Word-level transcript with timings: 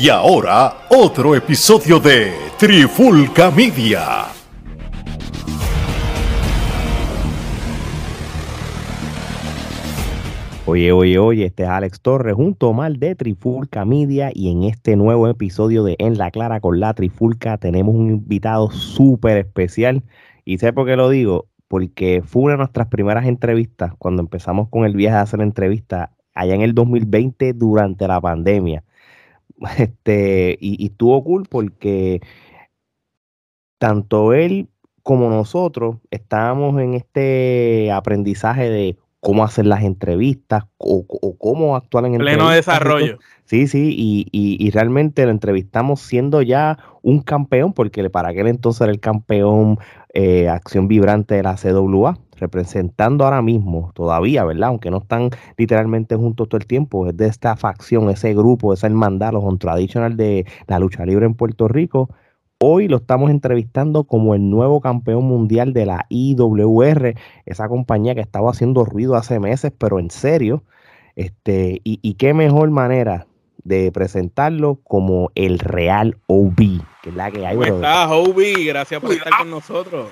Y 0.00 0.10
ahora, 0.10 0.86
otro 0.90 1.34
episodio 1.34 1.98
de 1.98 2.32
Trifulca 2.56 3.50
Media. 3.50 4.26
Oye, 10.66 10.92
oye, 10.92 11.18
oye, 11.18 11.46
este 11.46 11.64
es 11.64 11.68
Alex 11.68 12.00
Torres 12.00 12.36
junto 12.36 12.66
a 12.66 12.70
Omar 12.70 12.92
de 12.92 13.16
Trifulca 13.16 13.84
Media 13.84 14.30
y 14.32 14.52
en 14.52 14.62
este 14.62 14.94
nuevo 14.94 15.26
episodio 15.26 15.82
de 15.82 15.96
En 15.98 16.16
la 16.16 16.30
Clara 16.30 16.60
con 16.60 16.78
la 16.78 16.94
Trifulca 16.94 17.58
tenemos 17.58 17.96
un 17.96 18.10
invitado 18.10 18.70
súper 18.70 19.38
especial 19.38 20.04
y 20.44 20.58
sé 20.58 20.72
por 20.72 20.86
qué 20.86 20.94
lo 20.94 21.10
digo, 21.10 21.48
porque 21.66 22.22
fue 22.24 22.42
una 22.42 22.52
de 22.52 22.58
nuestras 22.58 22.86
primeras 22.86 23.26
entrevistas 23.26 23.94
cuando 23.98 24.22
empezamos 24.22 24.68
con 24.68 24.84
el 24.84 24.94
viaje 24.94 25.16
a 25.16 25.22
hacer 25.22 25.40
entrevistas 25.40 26.10
allá 26.34 26.54
en 26.54 26.60
el 26.60 26.72
2020 26.72 27.52
durante 27.54 28.06
la 28.06 28.20
pandemia. 28.20 28.84
Este, 29.78 30.56
y, 30.60 30.82
y 30.82 30.86
estuvo 30.86 31.22
cool 31.24 31.46
porque 31.48 32.20
tanto 33.78 34.32
él 34.32 34.68
como 35.02 35.30
nosotros 35.30 35.96
estábamos 36.10 36.80
en 36.80 36.94
este 36.94 37.90
aprendizaje 37.92 38.68
de 38.68 38.96
cómo 39.20 39.44
hacer 39.44 39.66
las 39.66 39.82
entrevistas 39.82 40.64
o, 40.76 41.04
cómo 41.38 41.76
actuar 41.76 42.06
en 42.06 42.18
pleno 42.18 42.50
desarrollo. 42.50 43.18
Sí, 43.44 43.66
sí, 43.66 43.94
y, 43.96 44.28
y, 44.30 44.70
realmente 44.70 45.24
lo 45.24 45.30
entrevistamos 45.30 46.00
siendo 46.00 46.42
ya 46.42 46.78
un 47.02 47.22
campeón, 47.22 47.72
porque 47.72 48.10
para 48.10 48.28
aquel 48.28 48.46
entonces 48.46 48.82
era 48.82 48.92
el 48.92 49.00
campeón 49.00 49.78
eh, 50.12 50.48
Acción 50.48 50.86
Vibrante 50.86 51.36
de 51.36 51.42
la 51.42 51.56
CWA, 51.56 52.18
representando 52.38 53.24
ahora 53.24 53.42
mismo, 53.42 53.92
todavía, 53.94 54.44
¿verdad? 54.44 54.68
Aunque 54.70 54.90
no 54.90 54.98
están 54.98 55.30
literalmente 55.56 56.16
juntos 56.16 56.48
todo 56.48 56.58
el 56.58 56.66
tiempo, 56.66 57.08
es 57.08 57.16
de 57.16 57.26
esta 57.26 57.56
facción, 57.56 58.10
ese 58.10 58.34
grupo, 58.34 58.72
esa 58.72 58.86
hermandad, 58.86 59.32
los 59.32 59.58
tradicional 59.58 60.16
de 60.16 60.46
la 60.66 60.78
lucha 60.78 61.04
libre 61.04 61.26
en 61.26 61.34
Puerto 61.34 61.68
Rico 61.68 62.08
Hoy 62.60 62.88
lo 62.88 62.96
estamos 62.96 63.30
entrevistando 63.30 64.02
como 64.02 64.34
el 64.34 64.50
nuevo 64.50 64.80
campeón 64.80 65.24
mundial 65.26 65.72
de 65.72 65.86
la 65.86 66.06
IWR, 66.08 67.14
esa 67.46 67.68
compañía 67.68 68.16
que 68.16 68.20
estaba 68.20 68.50
haciendo 68.50 68.84
ruido 68.84 69.14
hace 69.14 69.38
meses, 69.38 69.72
pero 69.78 70.00
en 70.00 70.10
serio. 70.10 70.64
Este, 71.14 71.80
y, 71.84 72.14
qué 72.14 72.34
mejor 72.34 72.70
manera 72.70 73.28
de 73.62 73.92
presentarlo 73.92 74.80
como 74.82 75.30
el 75.36 75.60
Real 75.60 76.16
OB, 76.26 76.80
que 77.02 77.10
es 77.10 77.14
la 77.14 77.30
que 77.30 77.46
hay. 77.46 77.56
¿Cómo 77.56 77.76
estás, 77.76 78.10
OB? 78.10 78.40
Gracias 78.66 79.00
por 79.00 79.12
estar 79.12 79.32
con 79.38 79.50
nosotros. 79.50 80.08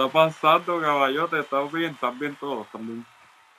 Está 0.00 0.12
pasando, 0.12 0.80
caballote? 0.80 1.40
¿Estás 1.40 1.72
bien? 1.72 1.92
¿Están 1.92 2.18
bien 2.18 2.36
todos? 2.40 2.66
¿Están 2.66 3.04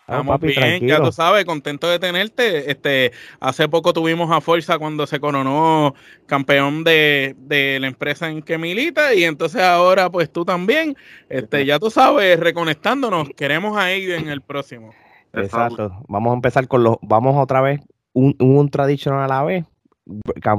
Estamos 0.02 0.42
bien, 0.42 0.88
ya 0.88 1.02
tú 1.02 1.12
sabes, 1.12 1.46
contento 1.46 1.88
de 1.88 1.98
tenerte. 1.98 2.70
Este, 2.70 3.14
hace 3.40 3.70
poco 3.70 3.94
tuvimos 3.94 4.30
a 4.32 4.42
Forza 4.42 4.78
cuando 4.78 5.08
se 5.08 5.22
coronó 5.22 5.94
campeón 6.26 6.84
de, 6.84 7.78
la 7.80 7.88
empresa 7.88 8.30
en 8.30 8.42
que 8.42 8.58
milita 8.58 9.14
y 9.14 9.24
entonces 9.24 9.62
ahora 9.62 10.10
pues 10.10 10.30
tú 10.30 10.44
también, 10.44 10.98
este, 11.30 11.66
ya 11.66 11.80
tú 11.80 11.90
sabes, 11.90 12.38
reconectándonos, 12.40 13.30
queremos 13.38 13.78
a 13.78 13.92
ellos 13.92 14.20
en 14.20 14.28
el 14.28 14.42
próximo. 14.42 14.94
Exacto. 15.32 16.04
Vamos 16.10 16.32
a 16.32 16.36
empezar 16.36 16.68
con 16.68 16.84
los, 16.84 16.98
vamos 17.02 17.36
otra 17.38 17.62
vez, 17.62 17.80
un, 18.12 18.36
un 18.40 18.70
tradicional 18.70 19.24
a 19.24 19.28
la 19.28 19.44
vez, 19.44 19.66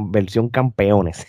versión 0.09 0.49
campeones. 0.49 1.27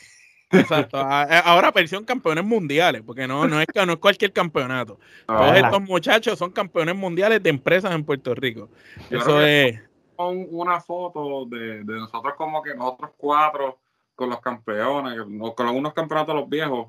Exacto. 0.54 0.98
Ahora 0.98 1.72
versión 1.72 2.04
campeones 2.06 2.46
mundiales, 2.46 3.02
porque 3.06 3.28
no, 3.28 3.48
no, 3.48 3.60
es, 3.60 3.68
no 3.86 3.94
es 3.94 4.00
cualquier 4.00 4.32
campeonato. 4.32 5.00
Todos 5.28 5.56
estos 5.56 5.82
muchachos 5.82 6.40
son 6.40 6.52
campeones 6.52 6.96
mundiales 6.96 7.42
de 7.42 7.50
empresas 7.50 7.92
en 7.92 8.04
Puerto 8.04 8.34
Rico. 8.36 8.70
Eso 9.10 9.42
es. 9.42 9.80
Una 10.18 10.80
foto 10.80 11.46
de, 11.46 11.84
nosotros 11.84 12.36
como 12.38 12.62
que 12.62 12.76
nosotros 12.76 13.12
cuatro 13.18 13.80
con 14.16 14.30
los 14.30 14.40
campeones, 14.40 15.20
con 15.56 15.68
algunos 15.68 15.94
campeonatos 15.94 16.36
los 16.36 16.48
viejos. 16.48 16.88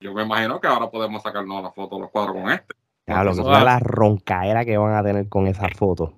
Yo 0.00 0.12
me 0.12 0.24
imagino 0.24 0.60
que 0.60 0.66
ahora 0.66 0.90
podemos 0.90 1.22
sacarnos 1.22 1.62
la 1.62 1.70
foto 1.70 1.98
los 1.98 2.10
cuatro 2.10 2.34
con 2.34 2.50
este. 2.50 2.74
Claro, 3.06 3.32
que 3.36 3.42
la 3.42 3.78
roncaera 3.78 4.64
que 4.64 4.76
van 4.76 4.96
a 4.96 5.02
tener 5.04 5.28
con 5.28 5.46
esa 5.46 5.68
foto. 5.68 6.14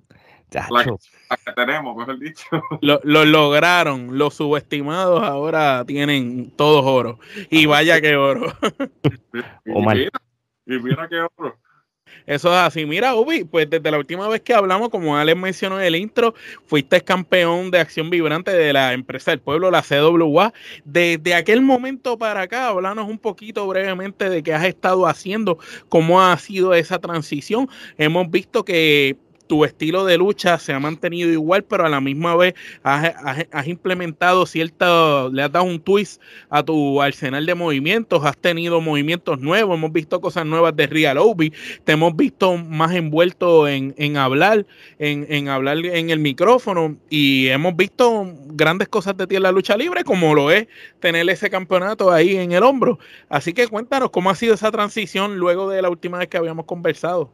La 0.51 0.83
que, 0.83 1.51
tenemos, 1.55 1.95
mejor 1.95 2.19
dicho. 2.19 2.45
Lo, 2.81 2.99
lo, 3.03 3.25
lograron. 3.25 4.17
Los 4.17 4.35
subestimados 4.35 5.23
ahora 5.23 5.83
tienen 5.85 6.51
todos 6.55 6.83
oro. 6.85 7.19
Y 7.49 7.65
vaya 7.65 8.01
que 8.01 8.15
oro. 8.15 8.51
y, 9.65 9.71
mira, 9.73 10.11
y 10.65 10.79
mira 10.79 11.07
que 11.07 11.19
oro. 11.19 11.57
Eso 12.25 12.49
es 12.49 12.55
así. 12.55 12.85
Mira, 12.85 13.15
Ubi, 13.15 13.43
pues 13.43 13.69
desde 13.69 13.91
la 13.91 13.97
última 13.97 14.27
vez 14.27 14.41
que 14.41 14.53
hablamos, 14.53 14.89
como 14.89 15.17
Alex 15.17 15.37
mencionó 15.37 15.79
en 15.79 15.85
el 15.85 15.95
intro, 15.95 16.33
fuiste 16.65 17.01
campeón 17.01 17.71
de 17.71 17.79
acción 17.79 18.09
vibrante 18.09 18.51
de 18.51 18.73
la 18.73 18.93
empresa 18.93 19.31
del 19.31 19.39
pueblo, 19.39 19.71
la 19.71 19.83
CWA. 19.83 20.53
Desde 20.85 21.33
aquel 21.33 21.61
momento 21.61 22.17
para 22.17 22.41
acá, 22.41 22.67
háblanos 22.67 23.07
un 23.07 23.17
poquito 23.17 23.67
brevemente 23.67 24.29
de 24.29 24.43
qué 24.43 24.53
has 24.53 24.65
estado 24.65 25.07
haciendo, 25.07 25.59
cómo 25.89 26.21
ha 26.21 26.37
sido 26.37 26.73
esa 26.73 26.99
transición. 26.99 27.67
Hemos 27.97 28.29
visto 28.29 28.63
que 28.63 29.17
tu 29.49 29.65
estilo 29.65 30.05
de 30.05 30.15
lucha 30.15 30.59
se 30.59 30.73
ha 30.73 30.79
mantenido 30.79 31.31
igual, 31.31 31.63
pero 31.63 31.83
a 31.83 31.89
la 31.89 31.99
misma 31.99 32.35
vez 32.35 32.53
has, 32.83 33.67
implementado 33.67 34.45
cierta, 34.45 35.27
le 35.29 35.41
has 35.41 35.51
dado 35.51 35.65
un 35.65 35.79
twist 35.79 36.21
a 36.51 36.61
tu 36.61 37.01
arsenal 37.01 37.47
de 37.47 37.55
movimientos, 37.55 38.23
has 38.23 38.37
tenido 38.37 38.79
movimientos 38.79 39.39
nuevos, 39.39 39.75
hemos 39.75 39.91
visto 39.91 40.21
cosas 40.21 40.45
nuevas 40.45 40.75
de 40.75 40.85
Real 40.85 41.17
Obi, 41.17 41.51
te 41.83 41.93
hemos 41.93 42.15
visto 42.15 42.57
más 42.57 42.93
envuelto 42.93 43.67
en, 43.67 44.17
hablar, 44.17 44.67
en, 44.99 45.49
hablar 45.49 45.77
en 45.83 46.11
el 46.11 46.19
micrófono 46.19 46.97
y 47.09 47.47
hemos 47.47 47.75
visto 47.75 48.31
grandes 48.49 48.87
cosas 48.87 49.17
de 49.17 49.25
ti 49.25 49.35
en 49.35 49.43
la 49.43 49.51
lucha 49.51 49.75
libre, 49.75 50.03
como 50.03 50.35
lo 50.35 50.51
es 50.51 50.67
tener 50.99 51.27
ese 51.27 51.49
campeonato 51.49 52.11
ahí 52.11 52.37
en 52.37 52.51
el 52.51 52.61
hombro. 52.61 52.99
Así 53.29 53.53
que 53.53 53.67
cuéntanos 53.67 54.11
cómo 54.11 54.29
ha 54.29 54.35
sido 54.35 54.53
esa 54.53 54.69
transición 54.69 55.37
luego 55.37 55.71
de 55.71 55.81
la 55.81 55.89
última 55.89 56.19
vez 56.19 56.27
que 56.27 56.37
habíamos 56.37 56.65
conversado. 56.65 57.31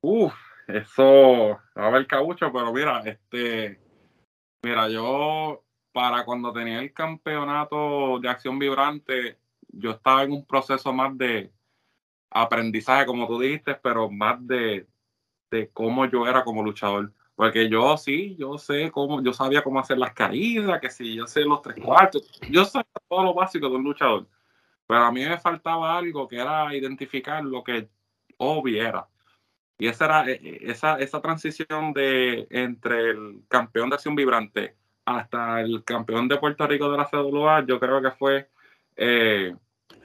Uf, 0.00 0.32
eso, 0.68 1.60
a 1.74 1.90
ver, 1.90 2.06
cabucho, 2.06 2.52
pero 2.52 2.72
mira, 2.72 3.00
este, 3.00 3.80
mira, 4.62 4.88
yo 4.88 5.64
para 5.92 6.24
cuando 6.24 6.52
tenía 6.52 6.80
el 6.80 6.92
campeonato 6.92 8.18
de 8.20 8.28
acción 8.28 8.58
vibrante, 8.58 9.38
yo 9.68 9.92
estaba 9.92 10.22
en 10.22 10.32
un 10.32 10.46
proceso 10.46 10.92
más 10.92 11.16
de 11.16 11.52
aprendizaje, 12.30 13.06
como 13.06 13.26
tú 13.26 13.38
dijiste, 13.40 13.74
pero 13.74 14.10
más 14.10 14.44
de, 14.46 14.86
de 15.50 15.70
cómo 15.70 16.06
yo 16.06 16.26
era 16.26 16.44
como 16.44 16.62
luchador. 16.62 17.12
Porque 17.34 17.68
yo 17.68 17.96
sí, 17.96 18.36
yo 18.38 18.58
sé 18.58 18.90
cómo, 18.90 19.22
yo 19.22 19.32
sabía 19.32 19.62
cómo 19.62 19.80
hacer 19.80 19.98
las 19.98 20.12
caídas, 20.12 20.80
que 20.80 20.90
sí, 20.90 21.14
yo 21.14 21.26
sé 21.26 21.40
los 21.40 21.62
tres 21.62 21.82
cuartos, 21.82 22.30
yo 22.50 22.64
sé 22.64 22.80
todo 23.08 23.24
lo 23.24 23.34
básico 23.34 23.68
de 23.68 23.76
un 23.76 23.84
luchador. 23.84 24.26
Pero 24.86 25.00
a 25.00 25.12
mí 25.12 25.24
me 25.24 25.38
faltaba 25.38 25.96
algo 25.96 26.28
que 26.28 26.36
era 26.36 26.74
identificar 26.74 27.42
lo 27.44 27.64
que 27.64 27.88
obvio 28.36 28.86
era. 28.86 29.08
Y 29.82 29.88
esa 29.88 30.04
era 30.04 30.30
eh, 30.30 30.38
eh, 30.40 30.58
esa, 30.62 30.96
esa 31.00 31.20
transición 31.20 31.92
de 31.92 32.46
entre 32.50 33.10
el 33.10 33.42
campeón 33.48 33.90
de 33.90 33.96
acción 33.96 34.14
vibrante 34.14 34.76
hasta 35.04 35.60
el 35.60 35.82
campeón 35.82 36.28
de 36.28 36.36
Puerto 36.36 36.64
Rico 36.68 36.88
de 36.88 36.98
la 36.98 37.10
CWA, 37.10 37.66
yo 37.66 37.80
creo 37.80 38.00
que 38.00 38.12
fue 38.12 38.48
eh, 38.94 39.52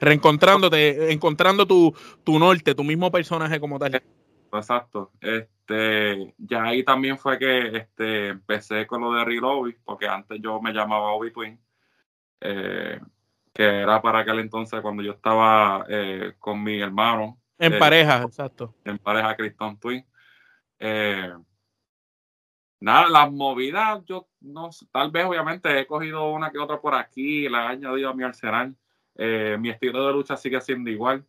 reencontrándote, 0.00 1.12
encontrando 1.12 1.64
tu, 1.64 1.94
tu 2.24 2.40
norte, 2.40 2.74
tu 2.74 2.82
mismo 2.82 3.12
personaje 3.12 3.60
como 3.60 3.78
tal. 3.78 4.02
Exacto. 4.52 5.12
Este, 5.20 6.34
ya 6.38 6.64
ahí 6.64 6.82
también 6.82 7.16
fue 7.16 7.38
que 7.38 7.76
este, 7.76 8.30
empecé 8.30 8.84
con 8.84 9.00
lo 9.00 9.12
de 9.12 9.24
Real 9.24 9.76
porque 9.84 10.08
antes 10.08 10.40
yo 10.42 10.60
me 10.60 10.72
llamaba 10.72 11.12
Obi 11.12 11.30
Twin, 11.30 11.56
que 12.40 13.00
era 13.62 14.02
para 14.02 14.18
aquel 14.18 14.40
entonces 14.40 14.80
cuando 14.80 15.04
yo 15.04 15.12
estaba 15.12 15.86
con 16.40 16.64
mi 16.64 16.80
hermano, 16.80 17.38
en 17.58 17.74
eh, 17.74 17.78
pareja, 17.78 18.22
exacto. 18.22 18.74
En 18.84 18.98
pareja 18.98 19.36
Criston 19.36 19.78
Twin. 19.78 20.04
Eh, 20.78 21.34
nada, 22.80 23.08
las 23.08 23.32
movidas, 23.32 24.04
yo 24.06 24.28
no 24.40 24.70
tal 24.92 25.10
vez 25.10 25.24
obviamente 25.24 25.78
he 25.78 25.86
cogido 25.86 26.30
una 26.30 26.50
que 26.50 26.58
otra 26.58 26.80
por 26.80 26.94
aquí, 26.94 27.48
la 27.48 27.64
he 27.64 27.68
añadido 27.68 28.10
a 28.10 28.14
mi 28.14 28.22
arsenal. 28.22 28.74
Eh, 29.16 29.56
mi 29.58 29.70
estilo 29.70 30.06
de 30.06 30.12
lucha 30.12 30.36
sigue 30.36 30.60
siendo 30.60 30.90
igual. 30.90 31.26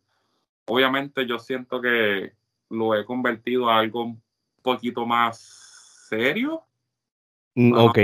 Obviamente 0.66 1.26
yo 1.26 1.38
siento 1.38 1.80
que 1.80 2.32
lo 2.68 2.94
he 2.94 3.04
convertido 3.04 3.68
a 3.68 3.78
algo 3.78 4.04
un 4.04 4.22
poquito 4.62 5.04
más 5.04 5.38
serio. 6.08 6.62
Mm, 7.54 7.72
ok. 7.76 7.98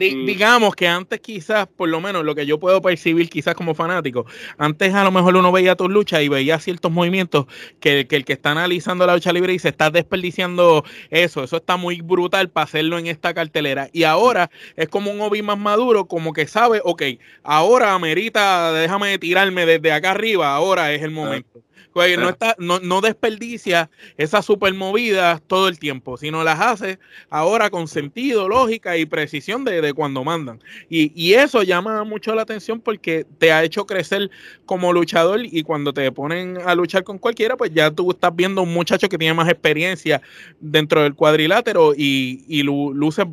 Mm. 0.00 0.24
digamos 0.24 0.74
que 0.74 0.88
antes 0.88 1.20
quizás, 1.20 1.66
por 1.68 1.88
lo 1.88 2.00
menos 2.00 2.24
lo 2.24 2.34
que 2.34 2.46
yo 2.46 2.58
puedo 2.58 2.80
percibir 2.80 3.28
quizás 3.28 3.54
como 3.54 3.74
fanático, 3.74 4.24
antes 4.56 4.94
a 4.94 5.04
lo 5.04 5.10
mejor 5.10 5.36
uno 5.36 5.52
veía 5.52 5.76
tus 5.76 5.90
luchas 5.90 6.22
y 6.22 6.28
veía 6.28 6.58
ciertos 6.58 6.90
movimientos 6.90 7.46
que, 7.80 8.06
el 8.10 8.24
que 8.24 8.32
está 8.32 8.52
analizando 8.52 9.06
la 9.06 9.14
lucha 9.14 9.32
libre 9.32 9.52
y 9.52 9.58
se 9.58 9.68
está 9.68 9.90
desperdiciando 9.90 10.84
eso, 11.10 11.44
eso 11.44 11.56
está 11.58 11.76
muy 11.76 12.00
brutal 12.00 12.48
para 12.48 12.64
hacerlo 12.64 12.98
en 12.98 13.06
esta 13.06 13.34
cartelera. 13.34 13.90
Y 13.92 14.04
ahora 14.04 14.50
es 14.76 14.88
como 14.88 15.10
un 15.10 15.18
hobby 15.18 15.42
más 15.42 15.58
maduro, 15.58 16.06
como 16.06 16.32
que 16.32 16.46
sabe, 16.46 16.80
ok, 16.82 17.02
ahora 17.42 17.94
amerita, 17.94 18.72
déjame 18.72 19.18
tirarme 19.18 19.66
desde 19.66 19.92
acá 19.92 20.12
arriba, 20.12 20.54
ahora 20.54 20.92
es 20.92 21.02
el 21.02 21.10
momento. 21.10 21.60
Pues, 21.92 22.16
no, 22.18 22.28
está, 22.28 22.54
no, 22.58 22.78
no 22.78 23.00
desperdicia 23.00 23.90
esas 24.16 24.44
super 24.44 24.72
movidas 24.74 25.42
todo 25.46 25.66
el 25.68 25.78
tiempo, 25.78 26.16
sino 26.16 26.44
las 26.44 26.60
hace 26.60 26.98
ahora 27.30 27.68
con 27.68 27.88
sentido, 27.88 28.48
lógica 28.48 28.96
y 28.96 29.06
precisión 29.06 29.64
de, 29.64 29.80
de 29.80 29.92
cuando 29.92 30.22
mandan. 30.22 30.60
Y, 30.88 31.12
y, 31.20 31.34
eso 31.34 31.62
llama 31.64 32.04
mucho 32.04 32.34
la 32.34 32.42
atención 32.42 32.80
porque 32.80 33.26
te 33.38 33.52
ha 33.52 33.64
hecho 33.64 33.86
crecer 33.86 34.30
como 34.66 34.92
luchador 34.92 35.40
y 35.44 35.62
cuando 35.64 35.92
te 35.92 36.12
ponen 36.12 36.58
a 36.64 36.74
luchar 36.76 37.02
con 37.02 37.18
cualquiera, 37.18 37.56
pues 37.56 37.72
ya 37.74 37.90
tú 37.90 38.10
estás 38.10 38.34
viendo 38.34 38.62
un 38.62 38.72
muchacho 38.72 39.08
que 39.08 39.18
tiene 39.18 39.34
más 39.34 39.48
experiencia 39.48 40.22
dentro 40.60 41.02
del 41.02 41.14
cuadrilátero 41.14 41.92
y, 41.96 42.44
y 42.46 42.62
luce, 42.62 43.24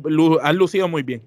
has 0.42 0.54
lucido 0.54 0.88
muy 0.88 1.04
bien. 1.04 1.22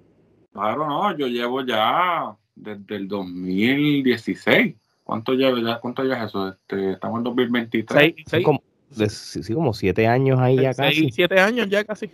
Claro, 0.51 0.85
no, 0.85 1.17
yo 1.17 1.27
llevo 1.27 1.65
ya 1.65 2.35
desde 2.55 2.97
el 2.97 3.07
2016 3.07 4.80
¿Cuánto 5.11 5.33
lleva 5.33 5.59
ya? 5.59 5.77
¿Cuánto 5.77 6.03
es 6.03 6.17
eso? 6.23 6.47
Este, 6.47 6.93
estamos 6.93 7.17
en 7.17 7.23
2023. 7.25 8.15
Sí, 8.25 8.43
Como, 8.43 8.63
sí, 9.09 9.53
como 9.53 9.73
siete 9.73 10.07
años 10.07 10.39
ahí 10.39 10.55
ya 10.55 10.73
casi. 10.73 11.11
Siete 11.11 11.37
años 11.37 11.67
ya 11.69 11.83
casi. 11.83 12.09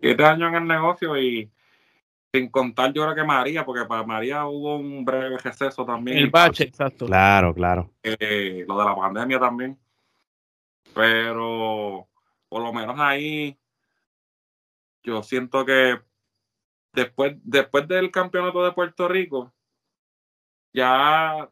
Siete 0.00 0.24
años 0.24 0.48
en 0.48 0.54
el 0.56 0.66
negocio 0.66 1.16
y 1.16 1.48
sin 2.32 2.48
contar 2.48 2.92
yo 2.92 3.04
creo 3.04 3.14
que 3.14 3.22
María, 3.22 3.64
porque 3.64 3.84
para 3.84 4.02
María 4.02 4.46
hubo 4.46 4.78
un 4.78 5.04
breve 5.04 5.38
receso 5.38 5.86
también. 5.86 6.18
El 6.18 6.30
bache, 6.30 6.64
exacto. 6.64 7.06
Claro, 7.06 7.54
claro. 7.54 7.88
Eh, 8.02 8.64
lo 8.66 8.76
de 8.76 8.84
la 8.84 8.96
pandemia 8.96 9.38
también. 9.38 9.78
Pero 10.92 12.08
por 12.48 12.62
lo 12.62 12.72
menos 12.72 12.98
ahí 12.98 13.56
yo 15.04 15.22
siento 15.22 15.64
que 15.64 16.00
después, 16.94 17.36
después 17.44 17.86
del 17.86 18.10
campeonato 18.10 18.64
de 18.64 18.72
Puerto 18.72 19.06
Rico, 19.06 19.52
ya 20.72 21.48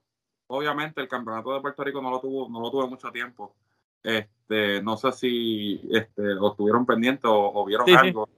obviamente 0.48 1.00
el 1.00 1.08
campeonato 1.08 1.54
de 1.54 1.60
Puerto 1.60 1.84
Rico 1.84 2.02
no 2.02 2.10
lo 2.10 2.20
tuvo, 2.20 2.48
no 2.48 2.60
lo 2.60 2.70
tuve 2.70 2.86
mucho 2.86 3.10
tiempo. 3.10 3.54
Este, 4.02 4.82
no 4.82 4.96
sé 4.96 5.12
si 5.12 5.80
este, 5.90 6.22
lo 6.22 6.54
tuvieron 6.54 6.86
pendiente 6.86 7.22
o, 7.26 7.64
vieron 7.64 7.88
algo. 7.96 8.28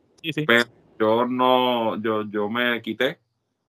pero 0.46 0.64
yo 0.98 1.26
no, 1.26 2.00
yo, 2.00 2.24
yo 2.28 2.48
me 2.48 2.80
quité. 2.82 3.18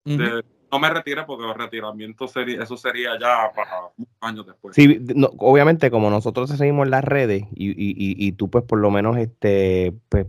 no 0.05 0.79
me 0.79 0.91
retiré 0.91 1.25
porque 1.25 1.47
el 1.47 1.55
retiramiento 1.55 2.29
sería, 2.29 2.63
eso 2.63 2.77
sería 2.77 3.19
ya 3.19 3.51
para 3.55 3.91
años 4.21 4.47
después. 4.47 4.75
Sí, 4.75 5.01
obviamente 5.39 5.91
como 5.91 6.11
nosotros 6.11 6.51
seguimos 6.51 6.87
en 6.87 6.91
las 6.91 7.05
redes 7.05 7.45
y, 7.55 7.71
y, 7.71 7.95
y, 8.27 8.33
tú 8.33 8.51
pues 8.51 8.65
por 8.65 8.79
lo 8.79 8.91
menos 8.91 9.17
este 9.17 9.95
pues 10.09 10.27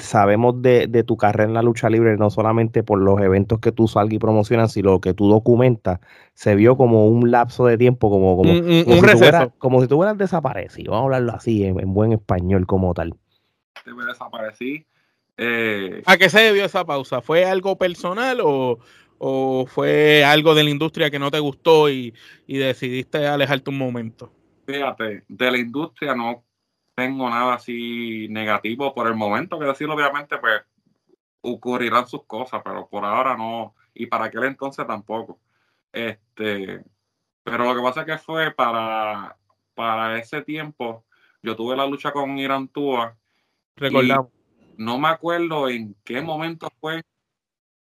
sabemos 0.00 0.60
de, 0.62 0.86
de, 0.86 1.04
tu 1.04 1.16
carrera 1.16 1.48
en 1.48 1.54
la 1.54 1.62
lucha 1.62 1.90
libre, 1.90 2.16
no 2.16 2.30
solamente 2.30 2.82
por 2.82 3.00
los 3.00 3.20
eventos 3.20 3.60
que 3.60 3.72
tú 3.72 3.88
salgas 3.88 4.14
y 4.14 4.18
promocionas, 4.18 4.72
sino 4.72 4.92
lo 4.92 5.00
que 5.00 5.14
tú 5.14 5.28
documentas, 5.28 6.00
se 6.34 6.54
vio 6.54 6.76
como 6.76 7.08
un 7.08 7.30
lapso 7.30 7.66
de 7.66 7.78
tiempo, 7.78 8.10
como, 8.10 8.36
como, 8.36 8.52
un, 8.52 8.84
como, 8.84 9.08
si, 9.08 9.30
tú 9.30 9.52
como 9.58 9.82
si 9.82 9.88
tú 9.88 9.96
hubieras 9.98 10.18
desaparecido, 10.18 10.92
vamos 10.92 11.02
a 11.02 11.04
hablarlo 11.06 11.32
así, 11.32 11.64
en, 11.64 11.94
buen 11.94 12.12
español 12.12 12.66
como 12.66 12.94
tal. 12.94 13.14
Me 13.86 14.04
desaparecí. 14.04 14.86
Eh, 15.36 16.02
¿A 16.06 16.16
qué 16.16 16.28
se 16.28 16.40
debió 16.40 16.64
esa 16.64 16.84
pausa? 16.84 17.20
¿Fue 17.20 17.44
algo 17.44 17.76
personal 17.76 18.40
o, 18.42 18.78
o 19.18 19.66
fue 19.66 20.24
algo 20.24 20.54
de 20.54 20.64
la 20.64 20.70
industria 20.70 21.10
que 21.10 21.18
no 21.18 21.30
te 21.30 21.40
gustó 21.40 21.90
y, 21.90 22.14
y 22.46 22.58
decidiste 22.58 23.26
alejarte 23.26 23.70
un 23.70 23.78
momento? 23.78 24.32
Fíjate, 24.66 25.24
de 25.28 25.50
la 25.50 25.58
industria 25.58 26.14
no 26.14 26.44
tengo 26.94 27.28
nada 27.28 27.54
así 27.54 28.28
negativo 28.30 28.94
por 28.94 29.06
el 29.06 29.14
momento, 29.14 29.58
que 29.58 29.66
decir, 29.66 29.88
obviamente, 29.88 30.38
pues 30.38 30.62
ocurrirán 31.40 32.06
sus 32.06 32.24
cosas, 32.24 32.62
pero 32.64 32.88
por 32.88 33.04
ahora 33.04 33.36
no, 33.36 33.74
y 33.92 34.06
para 34.06 34.26
aquel 34.26 34.44
entonces 34.44 34.86
tampoco. 34.86 35.38
Este, 35.92 36.82
pero 37.42 37.64
lo 37.64 37.74
que 37.74 37.82
pasa 37.82 38.00
es 38.00 38.06
que 38.06 38.18
fue 38.18 38.50
para, 38.52 39.36
para 39.74 40.18
ese 40.18 40.42
tiempo, 40.42 41.04
yo 41.42 41.54
tuve 41.54 41.76
la 41.76 41.86
lucha 41.86 42.12
con 42.12 42.38
Irán 42.38 42.68
Tua. 42.68 43.16
Recordamos. 43.76 44.28
No 44.76 44.98
me 44.98 45.08
acuerdo 45.08 45.68
en 45.68 45.94
qué 46.04 46.20
momento 46.20 46.68
fue, 46.80 47.02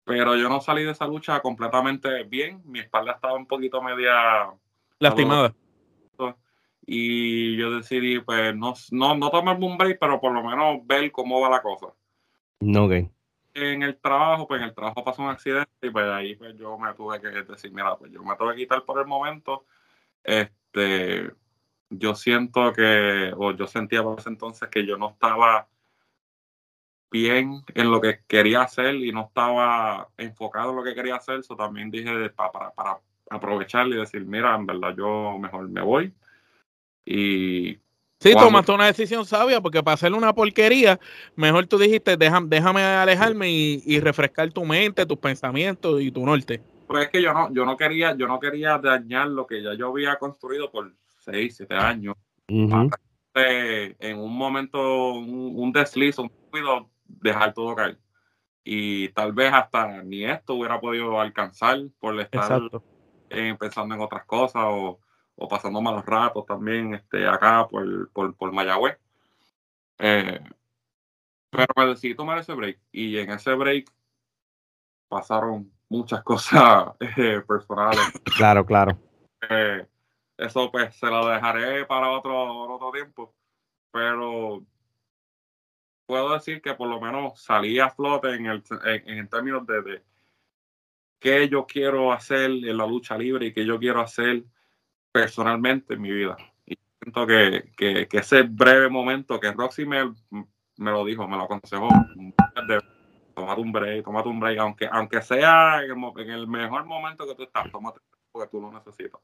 pero 0.03 0.36
yo 0.36 0.50
no 0.50 0.62
salí 0.62 0.83
de 0.83 0.92
esa 0.92 1.06
lucha 1.06 1.39
completamente 1.42 2.24
bien. 2.24 2.62
Mi 2.65 2.80
espalda 2.80 3.12
estaba 3.13 3.36
un 3.36 3.45
poquito 3.45 3.81
media 3.83 4.51
lastimada 4.98 5.53
y 6.86 7.56
yo 7.57 7.72
decidí, 7.72 8.19
pues, 8.19 8.56
no, 8.56 8.74
no, 8.92 9.16
no 9.16 9.30
tomarme 9.30 9.66
un 9.66 9.78
break, 9.78 10.00
pero 10.00 10.19
por 10.19 10.33
lo 10.33 10.44
menos 10.44 10.86
ver 10.86 11.12
cómo 11.12 11.39
va 11.39 11.50
la 11.50 11.62
cosa. 11.62 11.88
No, 12.60 12.86
ok. 12.86 12.94
En 13.54 13.83
el 13.83 13.98
trabajo, 13.98 14.48
pues 14.48 14.62
en 14.62 14.69
el 14.69 14.74
trabajo 14.74 15.04
pasó 15.04 15.22
un 15.22 15.30
accidente 15.30 15.69
y 15.81 15.89
pues 15.89 16.06
ahí 16.06 16.36
pues 16.36 16.56
yo 16.57 16.78
me 16.78 16.94
tuve 16.94 17.19
que 17.19 17.28
decir, 17.28 17.72
mira, 17.72 17.98
pues 17.98 18.12
yo 18.12 18.24
me 18.24 18.36
tengo 18.36 18.51
que 18.51 18.57
quitar 18.57 18.83
por 18.86 19.00
el 19.00 19.06
momento. 19.06 19.66
Este, 20.24 21.31
yo 21.89 22.16
siento 22.16 22.72
que, 22.72 23.34
o 23.36 23.51
yo 23.51 23.68
sentía 23.68 24.04
por 24.04 24.19
ese 24.19 24.30
entonces 24.30 24.69
que 24.69 24.86
yo 24.86 24.98
no 24.98 25.10
estaba 25.10 25.68
bien 27.12 27.62
en 27.75 27.92
lo 27.92 28.00
que 28.00 28.22
quería 28.25 28.62
hacer 28.62 28.95
y 28.95 29.12
no 29.12 29.25
estaba 29.27 30.07
enfocado 30.18 30.69
en 30.69 30.77
lo 30.77 30.84
que 30.84 30.95
quería 30.95 31.18
hacer. 31.18 31.39
Eso 31.39 31.57
también 31.57 31.92
dije 31.92 32.30
para, 32.30 32.51
para, 32.51 32.72
para 32.72 33.01
aprovechar 33.30 33.88
y 33.88 33.95
decir, 33.95 34.25
mira, 34.25 34.56
en 34.56 34.66
verdad 34.66 34.95
yo 34.95 35.38
mejor 35.38 35.68
me 35.68 35.81
voy 35.81 36.13
y 37.12 37.80
Sí, 38.22 38.34
tomaste 38.34 38.72
una 38.72 38.86
decisión 38.86 39.25
sabia 39.25 39.60
porque 39.62 39.81
para 39.81 39.96
hacerle 39.96 40.16
una 40.16 40.31
porquería, 40.31 41.00
mejor 41.36 41.66
tú 41.66 41.80
dijiste, 41.80 42.18
déjame, 42.18 42.48
déjame 42.50 42.84
alejarme 42.84 43.50
y, 43.50 44.00
refrescar 44.00 44.52
tu 44.52 44.63
mente, 44.63 45.08
tus 45.08 45.18
pensamientos 45.18 46.00
y 46.00 46.12
tu 46.12 46.24
norte. 46.24 46.62
Pues 46.86 47.06
es 47.06 47.10
que 47.10 47.19
yo 47.19 47.34
no, 47.34 47.52
yo 47.52 47.66
no 47.66 47.75
quería, 47.75 48.16
yo 48.16 48.28
no 48.28 48.40
quería 48.40 48.78
dañar 48.78 49.28
lo 49.28 49.48
que 49.48 49.63
ya 49.63 49.74
yo 49.74 49.88
había 49.88 50.18
construido 50.18 50.69
por 50.69 50.94
seis, 51.18 51.56
siete 51.58 51.74
años. 51.74 52.16
en 52.48 54.19
un 54.19 54.38
momento, 54.38 55.13
un, 55.13 55.54
un 55.56 55.72
desliz, 55.72 56.19
un 56.19 56.30
cuido, 56.52 56.92
dejar 57.06 57.56
todo 57.56 57.75
caer. 57.75 57.98
Y 58.63 59.10
tal 59.10 59.34
vez 59.34 59.52
hasta 59.52 60.04
ni 60.04 60.25
esto 60.25 60.54
hubiera 60.54 60.80
podido 60.80 61.19
alcanzar 61.19 61.80
por 62.00 62.19
estar 62.19 62.62
pensando 63.58 63.96
en 63.96 64.02
otras 64.02 64.25
cosas 64.25 64.62
o 64.68 65.00
o 65.41 65.47
pasando 65.47 65.81
malos 65.81 66.05
ratos 66.05 66.45
también 66.45 66.93
este, 66.93 67.27
acá 67.27 67.67
por, 67.67 68.11
por, 68.11 68.35
por 68.35 68.51
Mayagüez. 68.51 68.97
Eh, 69.97 70.39
pero 71.49 71.65
me 71.75 71.88
decidí 71.88 72.13
tomar 72.13 72.38
ese 72.38 72.53
break 72.53 72.79
y 72.91 73.17
en 73.17 73.31
ese 73.31 73.53
break 73.55 73.91
pasaron 75.07 75.71
muchas 75.89 76.23
cosas 76.23 76.93
eh, 76.99 77.41
personales. 77.47 78.11
Claro, 78.38 78.63
claro. 78.63 78.97
Eh, 79.49 79.85
eso 80.38 80.71
pues 80.71 80.95
se 80.95 81.07
lo 81.07 81.27
dejaré 81.27 81.85
para 81.85 82.11
otro, 82.11 82.69
otro 82.69 82.91
tiempo, 82.91 83.33
pero 83.91 84.63
puedo 86.05 86.33
decir 86.33 86.61
que 86.61 86.75
por 86.75 86.88
lo 86.88 87.01
menos 87.01 87.41
salí 87.41 87.79
a 87.79 87.89
flote 87.89 88.35
en, 88.35 88.45
el, 88.45 88.63
en, 88.85 89.09
en 89.17 89.27
términos 89.27 89.65
de, 89.65 89.81
de 89.81 90.03
qué 91.19 91.50
yo 91.50 91.65
quiero 91.65 92.12
hacer 92.13 92.51
en 92.51 92.77
la 92.77 92.86
lucha 92.86 93.17
libre 93.17 93.48
y 93.48 93.53
qué 93.53 93.65
yo 93.65 93.79
quiero 93.79 94.01
hacer 94.01 94.43
personalmente 95.12 95.94
en 95.94 96.01
mi 96.01 96.12
vida. 96.12 96.38
Y 96.65 96.77
siento 97.01 97.27
que, 97.27 97.72
que, 97.77 98.08
ese 98.12 98.44
breve 98.44 98.89
momento 98.89 99.39
que 99.39 99.51
Roxy 99.51 99.86
me, 99.86 100.13
me 100.77 100.91
lo 100.91 101.06
dijo, 101.06 101.27
me 101.27 101.38
lo 101.38 101.44
aconsejó, 101.44 101.89
de 102.68 102.82
tomar 103.34 103.60
un 103.60 103.72
break, 103.72 104.03
tomate 104.06 104.30
un 104.30 104.39
break, 104.39 104.60
aunque, 104.60 104.89
aunque 104.91 105.22
sea 105.22 105.84
en 105.84 106.30
el, 106.30 106.48
mejor 106.48 106.86
momento 106.86 107.27
que 107.27 107.36
tú 107.36 107.44
estás, 107.44 107.72
tómate 107.72 108.00
porque 108.32 108.50
tú 108.50 108.62
lo 108.62 108.72
necesitas. 108.72 109.20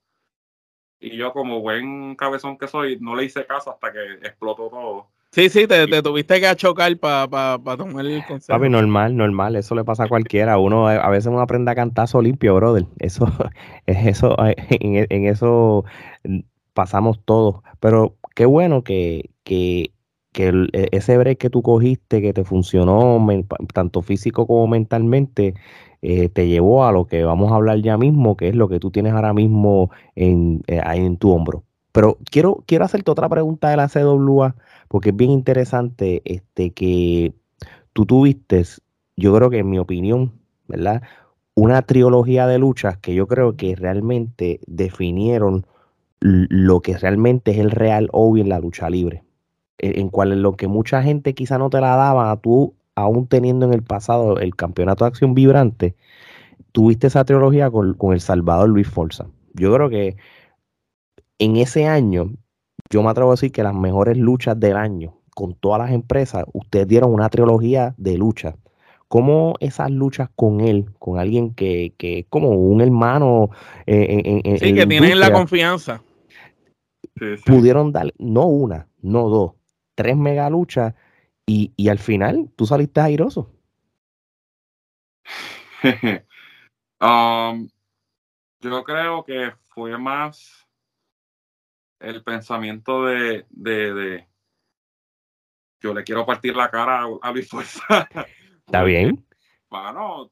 Y 1.00 1.16
yo 1.16 1.32
como 1.32 1.62
buen 1.62 2.16
cabezón 2.16 2.58
que 2.58 2.68
soy, 2.68 3.00
no 3.00 3.16
le 3.16 3.26
hice 3.26 3.46
caso 3.46 3.72
hasta 3.72 3.92
que 3.94 4.14
explotó 4.16 4.70
todo. 4.70 5.12
Sí, 5.38 5.50
sí, 5.50 5.68
te, 5.68 5.86
te 5.86 6.02
tuviste 6.02 6.42
que 6.42 6.56
chocar 6.56 6.98
para 6.98 7.28
pa, 7.28 7.78
tomar 7.78 8.04
el 8.04 8.26
consejo. 8.26 8.58
Papi, 8.58 8.72
normal, 8.72 9.16
normal, 9.16 9.56
eso 9.56 9.76
le 9.76 9.84
pasa 9.84 10.06
a 10.06 10.08
cualquiera. 10.08 10.58
Uno 10.58 10.88
a 10.88 11.10
veces 11.10 11.28
uno 11.28 11.42
aprende 11.42 11.70
a 11.70 11.76
cantar 11.76 12.10
limpio, 12.24 12.56
brother. 12.56 12.88
Eso, 12.98 13.28
es 13.86 14.08
eso, 14.08 14.36
en, 14.44 15.06
en, 15.08 15.26
eso 15.28 15.86
pasamos 16.74 17.20
todos. 17.24 17.58
Pero 17.80 18.16
qué 18.34 18.48
bueno 18.48 18.84
que, 18.84 19.30
que, 19.44 19.92
que 20.32 20.70
e, 20.74 20.88
ese 20.92 21.16
break 21.20 21.38
que 21.38 21.52
tú 21.52 21.62
cogiste, 21.62 22.20
que 22.20 22.34
te 22.34 22.44
funcionó 22.44 23.24
tanto 23.76 24.02
físico 24.02 24.48
como 24.48 24.66
mentalmente, 24.66 25.54
eh, 26.02 26.30
te 26.30 26.48
llevó 26.48 26.84
a 26.84 26.92
lo 26.92 27.06
que 27.06 27.24
vamos 27.24 27.52
a 27.52 27.58
hablar 27.58 27.80
ya 27.84 27.96
mismo, 27.96 28.38
que 28.38 28.48
es 28.48 28.56
lo 28.56 28.70
que 28.70 28.80
tú 28.80 28.90
tienes 28.90 29.14
ahora 29.14 29.34
mismo 29.34 29.92
en, 30.16 30.64
eh, 30.66 30.82
en 30.96 31.18
tu 31.18 31.30
hombro. 31.30 31.64
Pero 31.92 32.18
quiero, 32.30 32.64
quiero 32.66 32.86
hacerte 32.86 33.12
otra 33.12 33.30
pregunta 33.30 33.70
de 33.70 33.78
la 33.78 33.88
CWA 33.88 34.56
porque 34.88 35.10
es 35.10 35.16
bien 35.16 35.32
interesante 35.32 36.22
este, 36.26 36.72
que 36.72 37.34
tú 37.94 38.06
tuviste, 38.06 38.64
yo 39.16 39.36
creo 39.36 39.50
que 39.50 39.60
en 39.60 39.70
mi 39.70 39.80
opinión, 39.80 40.34
¿verdad? 40.68 41.02
Una 41.56 41.82
trilogía 41.82 42.46
de 42.48 42.60
luchas 42.60 42.98
que 42.98 43.16
yo 43.16 43.28
creo 43.28 43.56
que 43.56 43.76
realmente 43.76 44.60
definieron 44.68 45.66
lo 46.20 46.82
que 46.82 46.98
realmente 46.98 47.52
es 47.52 47.58
el 47.58 47.72
real 47.72 48.10
obvio 48.12 48.44
en 48.44 48.50
la 48.50 48.60
lucha 48.60 48.90
libre. 48.90 49.24
E, 49.80 50.00
en, 50.00 50.10
cual 50.10 50.32
en 50.34 50.42
lo 50.42 50.56
que 50.56 50.68
mucha 50.68 51.02
gente 51.04 51.34
quizá 51.34 51.58
no 51.58 51.70
te 51.70 51.82
la 51.82 51.96
daba, 51.96 52.36
tú 52.38 52.76
aún 52.96 53.28
teniendo 53.28 53.66
en 53.66 53.74
el 53.74 53.84
pasado 53.84 54.40
el 54.40 54.56
campeonato 54.56 55.06
de 55.06 55.10
acción 55.10 55.34
vibrante, 55.34 55.96
tuviste 56.72 57.08
esa 57.08 57.26
trilogía 57.26 57.70
con, 57.70 57.94
con 57.94 58.14
el 58.14 58.22
Salvador 58.22 58.70
Luis 58.70 58.88
Forza. 58.88 59.28
Yo 59.54 59.74
creo 59.74 59.90
que 59.90 60.18
en 61.40 61.58
ese 61.58 61.88
año 61.88 62.32
yo 62.90 63.04
me 63.04 63.10
atrevo 63.10 63.32
a 63.32 63.34
decir 63.34 63.52
que 63.52 63.64
las 63.64 63.74
mejores 63.74 64.18
luchas 64.18 64.60
del 64.60 64.78
año 64.78 65.18
con 65.38 65.54
todas 65.54 65.80
las 65.80 65.92
empresas, 65.92 66.46
ustedes 66.54 66.88
dieron 66.88 67.14
una 67.14 67.30
trilogía 67.30 67.94
de 67.98 68.18
luchas. 68.18 68.56
¿Cómo 69.08 69.54
esas 69.60 69.92
luchas 69.92 70.30
con 70.36 70.62
él, 70.62 70.92
con 70.98 71.20
alguien 71.20 71.54
que, 71.54 71.94
que 71.98 72.20
es 72.20 72.26
como 72.28 72.50
un 72.50 72.82
hermano 72.82 73.52
eh, 73.86 74.22
en, 74.26 74.42
en, 74.44 74.58
Sí, 74.58 74.70
en 74.70 74.76
que 74.76 74.88
tienen 74.88 75.20
la 75.20 75.32
confianza. 75.32 76.02
Pudieron 77.46 77.92
dar, 77.92 78.14
no 78.18 78.48
una, 78.48 78.88
no 79.02 79.30
dos, 79.30 79.54
tres 79.96 80.18
mega 80.18 80.50
luchas 80.50 80.96
y, 81.46 81.72
y 81.78 81.90
al 81.90 82.00
final 82.00 82.50
tú 82.56 82.66
saliste 82.66 83.00
airoso? 83.00 83.52
Um, 87.00 87.70
yo 88.60 88.84
creo 88.84 89.24
que 89.24 89.52
fue 89.68 89.96
más 90.00 90.67
el 92.00 92.24
pensamiento 92.24 93.06
de, 93.06 93.46
de, 93.50 93.94
de 93.94 94.28
yo 95.82 95.94
le 95.94 96.04
quiero 96.04 96.26
partir 96.26 96.56
la 96.56 96.70
cara 96.70 97.02
a, 97.04 97.08
a 97.22 97.32
Luis 97.32 97.50
Fuerza. 97.50 98.08
¿Está 98.66 98.84
bien? 98.84 99.26
Mano, 99.70 100.32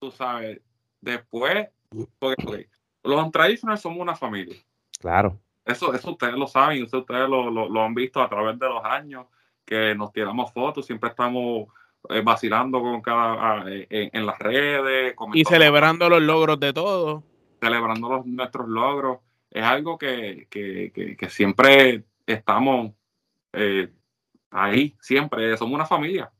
tú 0.00 0.10
sabes, 0.10 0.60
después, 1.00 1.68
porque 2.18 2.68
los 3.02 3.30
tradicionales 3.30 3.80
somos 3.80 4.00
una 4.00 4.14
familia. 4.16 4.56
Claro. 4.98 5.38
Eso, 5.64 5.94
eso 5.94 6.10
ustedes 6.12 6.34
lo 6.34 6.46
saben, 6.46 6.84
eso 6.84 6.98
ustedes 6.98 7.28
lo, 7.28 7.50
lo, 7.50 7.68
lo 7.68 7.82
han 7.82 7.94
visto 7.94 8.20
a 8.20 8.28
través 8.28 8.58
de 8.58 8.66
los 8.68 8.84
años, 8.84 9.26
que 9.64 9.94
nos 9.94 10.12
tiramos 10.12 10.52
fotos, 10.52 10.84
siempre 10.86 11.10
estamos 11.10 11.68
eh, 12.08 12.20
vacilando 12.20 12.80
con 12.82 13.00
cada, 13.00 13.70
eh, 13.70 13.86
en, 13.88 14.10
en 14.12 14.26
las 14.26 14.38
redes, 14.40 15.14
Y 15.34 15.44
celebrando 15.44 16.08
los 16.08 16.20
logros 16.20 16.58
de 16.58 16.72
todos. 16.72 17.22
celebrando 17.60 18.08
los- 18.08 18.26
nuestros 18.26 18.68
logros. 18.68 19.18
Es 19.52 19.62
algo 19.62 19.98
que, 19.98 20.46
que, 20.50 20.90
que, 20.94 21.16
que 21.16 21.28
siempre 21.28 22.04
estamos 22.26 22.92
eh, 23.52 23.92
ahí, 24.50 24.96
siempre, 25.00 25.56
somos 25.58 25.74
una 25.74 25.84
familia. 25.86 26.32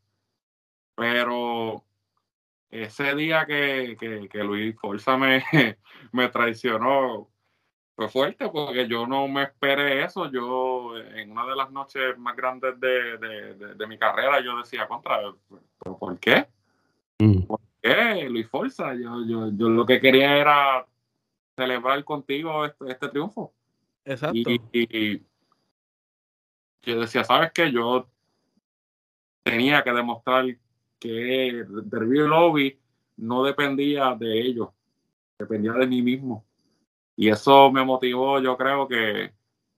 Pero 0.95 1.85
ese 2.71 3.14
día 3.14 3.45
que, 3.47 3.97
que, 3.99 4.28
que 4.28 4.45
Luis 4.45 4.75
Forza 4.81 5.16
me, 5.16 5.45
me 6.12 6.28
traicionó 6.28 7.28
fue 7.95 8.09
fuerte 8.09 8.49
porque 8.49 8.88
yo 8.88 9.07
no 9.07 9.28
me 9.28 9.42
esperé 9.42 10.02
eso. 10.04 10.31
Yo, 10.31 10.97
en 10.97 11.31
una 11.33 11.45
de 11.47 11.54
las 11.57 11.71
noches 11.71 12.16
más 12.16 12.35
grandes 12.35 12.81
de, 12.81 13.19
de, 13.19 13.54
de- 13.54 13.75
de 13.75 13.87
mi 13.87 13.99
carrera, 13.99 14.40
yo 14.40 14.57
decía, 14.57 14.88
contra, 14.88 15.19
¿pero 15.78 15.99
por 15.99 16.19
qué? 16.19 16.47
Mm, 17.19 17.42
¿Qué, 17.83 18.28
Luis 18.31 18.49
Forza? 18.49 18.95
Yo, 18.95 19.23
yo, 19.26 19.50
yo 19.54 19.69
lo 19.69 19.85
que 19.85 20.00
quería 20.00 20.37
era 20.38 20.87
celebrar 21.62 22.04
contigo 22.04 22.64
este, 22.66 22.90
este 22.90 23.09
triunfo. 23.09 23.52
Exacto. 24.04 24.37
Y, 24.37 24.61
y- 24.73 24.99
y 24.99 25.23
yo 26.83 27.00
decía, 27.00 27.23
¿sabes 27.25 27.52
qué? 27.52 27.71
Yo 27.71 28.09
tenía 29.45 29.83
que 29.83 29.92
demostrar 29.92 30.45
que 30.99 31.64
Derby 31.85 32.19
Lobby 32.19 32.78
no 33.16 33.45
dependía 33.45 34.14
de 34.19 34.40
ellos, 34.40 34.69
dependía 35.38 35.73
de 35.73 35.87
mí 35.87 36.02
mismo. 36.02 36.45
Y 37.16 37.28
eso 37.28 37.71
me 37.71 37.85
motivó, 37.85 38.40
yo 38.40 38.57
creo 38.57 38.88
que 38.88 39.33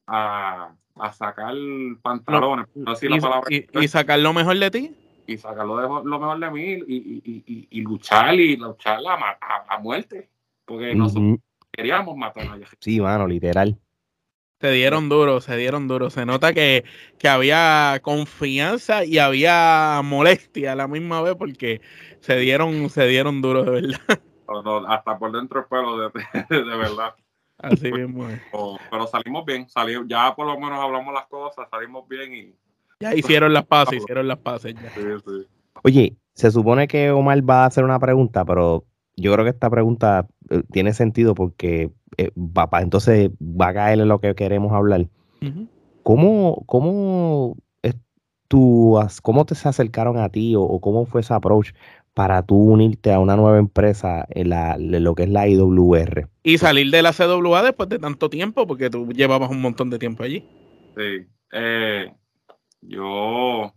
a, 0.06 0.74
a 0.96 1.12
sacar 1.12 1.54
pantalones, 2.02 2.66
no 2.74 2.92
decir 2.92 3.10
la 3.10 3.16
y, 3.16 3.20
palabra, 3.20 3.48
y- 3.50 3.66
y 3.80 3.88
sacar 3.88 4.18
lo 4.20 4.32
mejor 4.32 4.58
de 4.58 4.70
ti. 4.70 4.96
y 5.26 5.36
sacar 5.38 5.66
lo, 5.66 5.76
de- 5.78 6.08
lo 6.08 6.18
mejor 6.18 6.38
de 6.38 6.50
mí 6.50 6.62
y, 6.62 6.94
y- 6.96 7.22
y- 7.24 7.44
y- 7.46 7.68
y 7.70 7.80
luchar 7.80 8.34
y 8.34 8.56
luchar 8.56 8.98
a, 9.06 9.16
ma- 9.16 9.38
a- 9.40 9.74
a 9.74 9.78
muerte. 9.78 10.28
Porque 10.66 10.94
nosotros 10.94 11.24
ujú. 11.24 11.42
Queríamos 11.76 12.16
matar 12.16 12.46
a 12.46 12.52
Jessica. 12.58 12.76
Sí, 12.80 13.00
mano, 13.00 13.26
literal. 13.26 13.78
Se 14.60 14.70
dieron 14.70 15.08
duro, 15.08 15.40
se 15.40 15.56
dieron 15.56 15.88
duro. 15.88 16.10
Se 16.10 16.24
nota 16.24 16.54
que, 16.54 16.84
que 17.18 17.28
había 17.28 18.00
confianza 18.02 19.04
y 19.04 19.18
había 19.18 20.00
molestia 20.02 20.72
a 20.72 20.76
la 20.76 20.88
misma 20.88 21.20
vez 21.22 21.34
porque 21.36 21.80
se 22.20 22.36
dieron, 22.36 22.88
se 22.88 23.06
dieron 23.06 23.42
duro 23.42 23.64
de 23.64 23.70
verdad. 23.70 23.98
No, 24.46 24.62
no, 24.62 24.86
hasta 24.86 25.18
por 25.18 25.32
dentro 25.32 25.60
el 25.60 25.66
pelo, 25.66 25.96
de, 25.98 26.10
de 26.50 26.76
verdad. 26.76 27.14
Así 27.58 27.90
mismo 27.90 28.28
es. 28.28 28.38
O- 28.52 28.76
pero 28.90 29.06
salimos 29.06 29.44
bien, 29.46 29.68
salimos, 29.70 30.04
ya 30.06 30.34
por 30.34 30.46
lo 30.46 30.60
menos 30.60 30.78
hablamos 30.78 31.14
las 31.14 31.26
cosas, 31.26 31.66
salimos 31.70 32.06
bien 32.06 32.34
y 32.34 32.54
Ya 33.00 33.14
hicieron 33.14 33.54
las 33.54 33.64
paces, 33.64 34.02
hicieron 34.02 34.28
las 34.28 34.38
paces 34.38 34.74
ya. 34.78 34.90
sí, 34.90 35.00
sí. 35.24 35.46
Oye, 35.82 36.16
se 36.34 36.50
supone 36.50 36.86
que 36.86 37.10
Omar 37.10 37.48
va 37.48 37.64
a 37.64 37.66
hacer 37.66 37.84
una 37.84 37.98
pregunta, 37.98 38.44
pero 38.44 38.84
yo 39.16 39.32
creo 39.32 39.44
que 39.44 39.50
esta 39.50 39.70
pregunta 39.70 40.26
tiene 40.70 40.92
sentido 40.92 41.34
porque 41.34 41.90
eh, 42.16 42.30
va, 42.36 42.68
entonces 42.80 43.30
va 43.40 43.68
a 43.68 43.74
caer 43.74 44.00
en 44.00 44.08
lo 44.08 44.20
que 44.20 44.34
queremos 44.34 44.72
hablar. 44.72 45.06
¿Cómo, 46.02 46.64
cómo, 46.66 47.56
es 47.82 47.96
tu 48.48 48.98
cómo 49.22 49.44
te 49.44 49.54
se 49.54 49.68
acercaron 49.68 50.18
a 50.18 50.30
ti 50.30 50.54
o, 50.56 50.62
o 50.62 50.80
cómo 50.80 51.04
fue 51.04 51.20
ese 51.20 51.34
approach 51.34 51.72
para 52.14 52.42
tú 52.42 52.56
unirte 52.56 53.12
a 53.12 53.18
una 53.18 53.36
nueva 53.36 53.58
empresa 53.58 54.26
en 54.30 54.50
la, 54.50 54.74
en 54.74 55.04
lo 55.04 55.14
que 55.14 55.24
es 55.24 55.28
la 55.28 55.48
IWR? 55.48 56.28
Y 56.42 56.58
salir 56.58 56.90
de 56.90 57.02
la 57.02 57.12
CWA 57.12 57.62
después 57.62 57.88
de 57.88 57.98
tanto 57.98 58.30
tiempo, 58.30 58.66
porque 58.66 58.88
tú 58.88 59.08
llevabas 59.08 59.50
un 59.50 59.60
montón 59.60 59.90
de 59.90 59.98
tiempo 59.98 60.22
allí. 60.22 60.48
Sí. 60.96 61.26
Eh, 61.52 62.12
yo, 62.80 63.72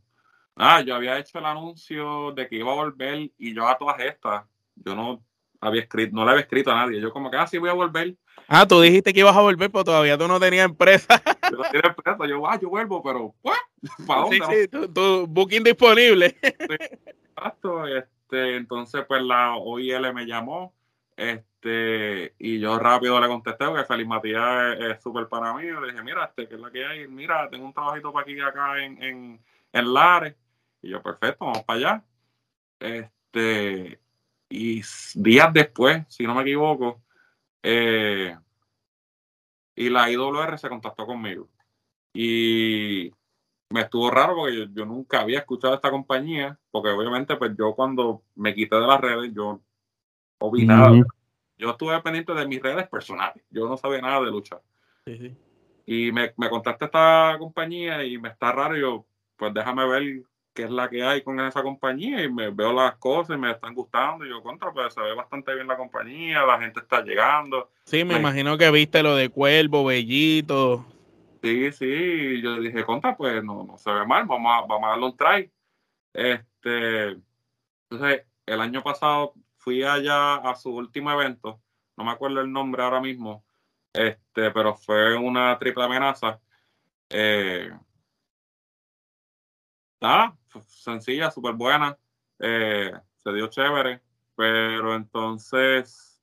ah, 0.56 0.82
yo 0.82 0.96
había 0.96 1.20
hecho 1.20 1.40
el 1.40 1.46
anuncio 1.46 2.32
de 2.34 2.48
que 2.48 2.58
iba 2.58 2.72
a 2.72 2.76
volver 2.76 3.32
y 3.38 3.54
yo 3.54 3.68
a 3.68 3.78
todas 3.78 4.00
estas, 4.00 4.46
yo 4.76 4.96
no 4.96 5.24
había 5.60 5.82
escrito, 5.82 6.16
no 6.16 6.26
le 6.26 6.32
había 6.32 6.44
escrito 6.44 6.72
a 6.72 6.76
nadie. 6.76 7.02
Yo 7.02 7.12
como 7.12 7.30
que, 7.30 7.38
ah, 7.38 7.48
sí 7.48 7.58
voy 7.58 7.70
a 7.70 7.74
volver. 7.74 8.16
Ah, 8.48 8.66
tú 8.66 8.80
dijiste 8.80 9.14
que 9.14 9.20
ibas 9.20 9.36
a 9.36 9.42
volver, 9.42 9.70
pero 9.70 9.84
todavía 9.84 10.18
tú 10.18 10.28
no 10.28 10.40
tenías 10.40 10.66
empresa. 10.66 11.22
Yo 11.52 11.58
no 11.58 11.64
tenía 11.64 11.90
empresa. 11.90 12.26
Yo, 12.28 12.48
ah, 12.48 12.60
yo 12.60 12.70
vuelvo, 12.70 13.02
pero, 13.04 13.34
¿para 14.06 14.22
dónde? 14.22 14.38
Sí, 14.38 14.42
sí, 14.50 14.68
tu, 14.68 14.92
tu 14.92 15.28
booking 15.28 15.64
disponible. 15.64 16.36
Exacto, 17.38 17.86
este, 17.86 18.56
entonces 18.56 19.06
pues 19.08 19.22
la 19.22 19.56
OIL 19.56 20.12
me 20.14 20.26
llamó, 20.26 20.74
este, 21.16 22.34
y 22.40 22.60
yo 22.60 22.80
rápido 22.80 23.20
le 23.22 23.28
contesté 23.28 23.66
porque 23.66 23.86
Feliz 23.86 24.08
Matías 24.08 24.78
es 24.80 25.04
súper 25.04 25.28
para 25.28 25.54
mí, 25.54 25.64
le 25.64 25.92
dije, 25.92 26.04
mira, 26.04 26.26
este, 26.26 26.48
que 26.48 26.56
es 26.56 26.62
la 26.62 26.72
que 26.72 26.86
hay, 26.86 27.08
mira, 27.08 27.48
tengo 27.50 27.66
un 27.66 27.74
trabajito 27.74 28.12
para 28.12 28.24
aquí 28.24 28.40
acá 28.40 28.84
en, 28.84 29.04
en, 29.04 29.46
en 29.72 29.94
Lares, 29.94 30.36
y 30.82 30.90
yo, 30.90 31.02
perfecto, 31.04 31.46
vamos 31.46 31.64
para 31.64 31.78
allá, 31.78 32.04
este, 32.80 33.97
y 34.58 34.82
días 35.14 35.54
después, 35.54 36.04
si 36.10 36.24
no 36.24 36.34
me 36.34 36.42
equivoco, 36.42 37.02
eh, 37.62 38.36
y 39.76 39.90
la 39.90 40.10
IWR 40.10 40.58
se 40.58 40.70
contactó 40.70 41.06
conmigo, 41.06 41.48
y 42.14 43.12
me 43.70 43.82
estuvo 43.82 44.10
raro 44.10 44.36
porque 44.36 44.58
yo, 44.58 44.66
yo 44.74 44.86
nunca 44.86 45.22
había 45.22 45.40
escuchado 45.40 45.76
esta 45.76 45.92
compañía, 45.92 46.58
porque 46.72 46.90
obviamente 46.90 47.36
pues 47.36 47.52
yo 47.58 47.76
cuando 47.76 48.24
me 48.36 48.56
quité 48.56 48.76
de 48.78 48.88
las 48.88 49.00
redes, 49.00 49.32
yo 49.34 49.62
no 50.42 50.52
vi 50.52 50.66
nada. 50.66 50.92
Ujú. 50.92 51.06
Yo 51.60 51.72
estuve 51.72 52.00
pendiente 52.02 52.34
de 52.34 52.48
mis 52.48 52.62
redes 52.62 52.88
personales, 52.88 53.44
yo 53.50 53.68
no 53.68 53.78
sabía 53.78 54.02
nada 54.02 54.22
de 54.22 54.32
lucha. 54.32 54.60
Sí, 55.06 55.18
sí. 55.18 55.38
Y 55.86 56.12
me, 56.12 56.34
me 56.38 56.50
contacta 56.50 56.86
esta 56.86 57.36
compañía 57.40 58.04
y 58.04 58.18
me 58.18 58.30
está 58.30 58.52
raro, 58.52 58.76
y 58.78 58.82
yo 58.82 59.06
pues 59.36 59.54
déjame 59.54 59.88
ver 59.88 60.24
qué 60.58 60.64
es 60.64 60.72
la 60.72 60.90
que 60.90 61.04
hay 61.04 61.22
con 61.22 61.40
esa 61.40 61.62
compañía 61.62 62.24
y 62.24 62.32
me 62.32 62.50
veo 62.50 62.74
las 62.74 62.96
cosas 62.96 63.38
y 63.38 63.40
me 63.40 63.52
están 63.52 63.76
gustando 63.76 64.26
y 64.26 64.30
yo 64.30 64.42
contra, 64.42 64.74
pues 64.74 64.92
se 64.92 65.00
ve 65.02 65.14
bastante 65.14 65.54
bien 65.54 65.68
la 65.68 65.78
compañía, 65.78 66.44
la 66.48 66.60
gente 66.60 66.80
está 66.80 67.04
llegando. 67.04 67.70
Sí, 67.86 68.04
me 68.04 68.16
Me- 68.16 68.20
imagino 68.22 68.58
que 68.58 68.72
viste 68.72 69.04
lo 69.04 69.16
de 69.16 69.30
Cuervo, 69.30 69.86
Bellito. 69.86 70.84
Sí, 71.44 71.72
sí, 71.74 72.42
yo 72.42 72.60
dije, 72.60 72.84
contra, 72.84 73.16
pues 73.16 73.44
no, 73.44 73.64
no 73.66 73.78
se 73.78 73.92
ve 73.92 74.04
mal, 74.08 74.26
vamos 74.26 74.52
a, 74.52 74.66
vamos 74.66 74.84
a 74.86 74.90
darle 74.90 75.06
un 75.06 75.16
try. 75.16 75.52
Este, 76.12 77.18
entonces, 77.92 78.26
el 78.48 78.60
año 78.60 78.82
pasado 78.82 79.36
fui 79.58 79.84
allá 79.84 80.38
a 80.38 80.56
su 80.56 80.76
último 80.76 81.12
evento, 81.12 81.62
no 81.96 82.04
me 82.04 82.10
acuerdo 82.12 82.42
el 82.42 82.52
nombre 82.52 82.82
ahora 82.82 83.00
mismo, 83.00 83.46
este, 83.94 84.50
pero 84.50 84.74
fue 84.74 85.16
una 85.16 85.56
triple 85.60 85.84
amenaza. 85.84 86.40
Eh, 87.10 87.70
nada, 90.02 90.36
sencilla, 90.68 91.32
súper 91.32 91.54
buena, 91.54 91.98
eh, 92.40 92.92
se 93.18 93.34
dio 93.34 93.48
chévere, 93.48 94.02
pero 94.36 94.96
entonces 94.96 96.22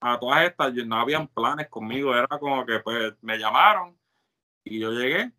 a 0.00 0.18
todas 0.18 0.44
estas 0.44 0.72
no 0.74 0.96
habían 0.96 1.28
planes 1.28 1.68
conmigo, 1.68 2.14
era 2.14 2.26
como 2.38 2.64
que 2.64 2.80
pues 2.80 3.12
me 3.22 3.38
llamaron 3.38 3.96
y 4.64 4.80
yo 4.80 4.90
llegué, 4.92 5.30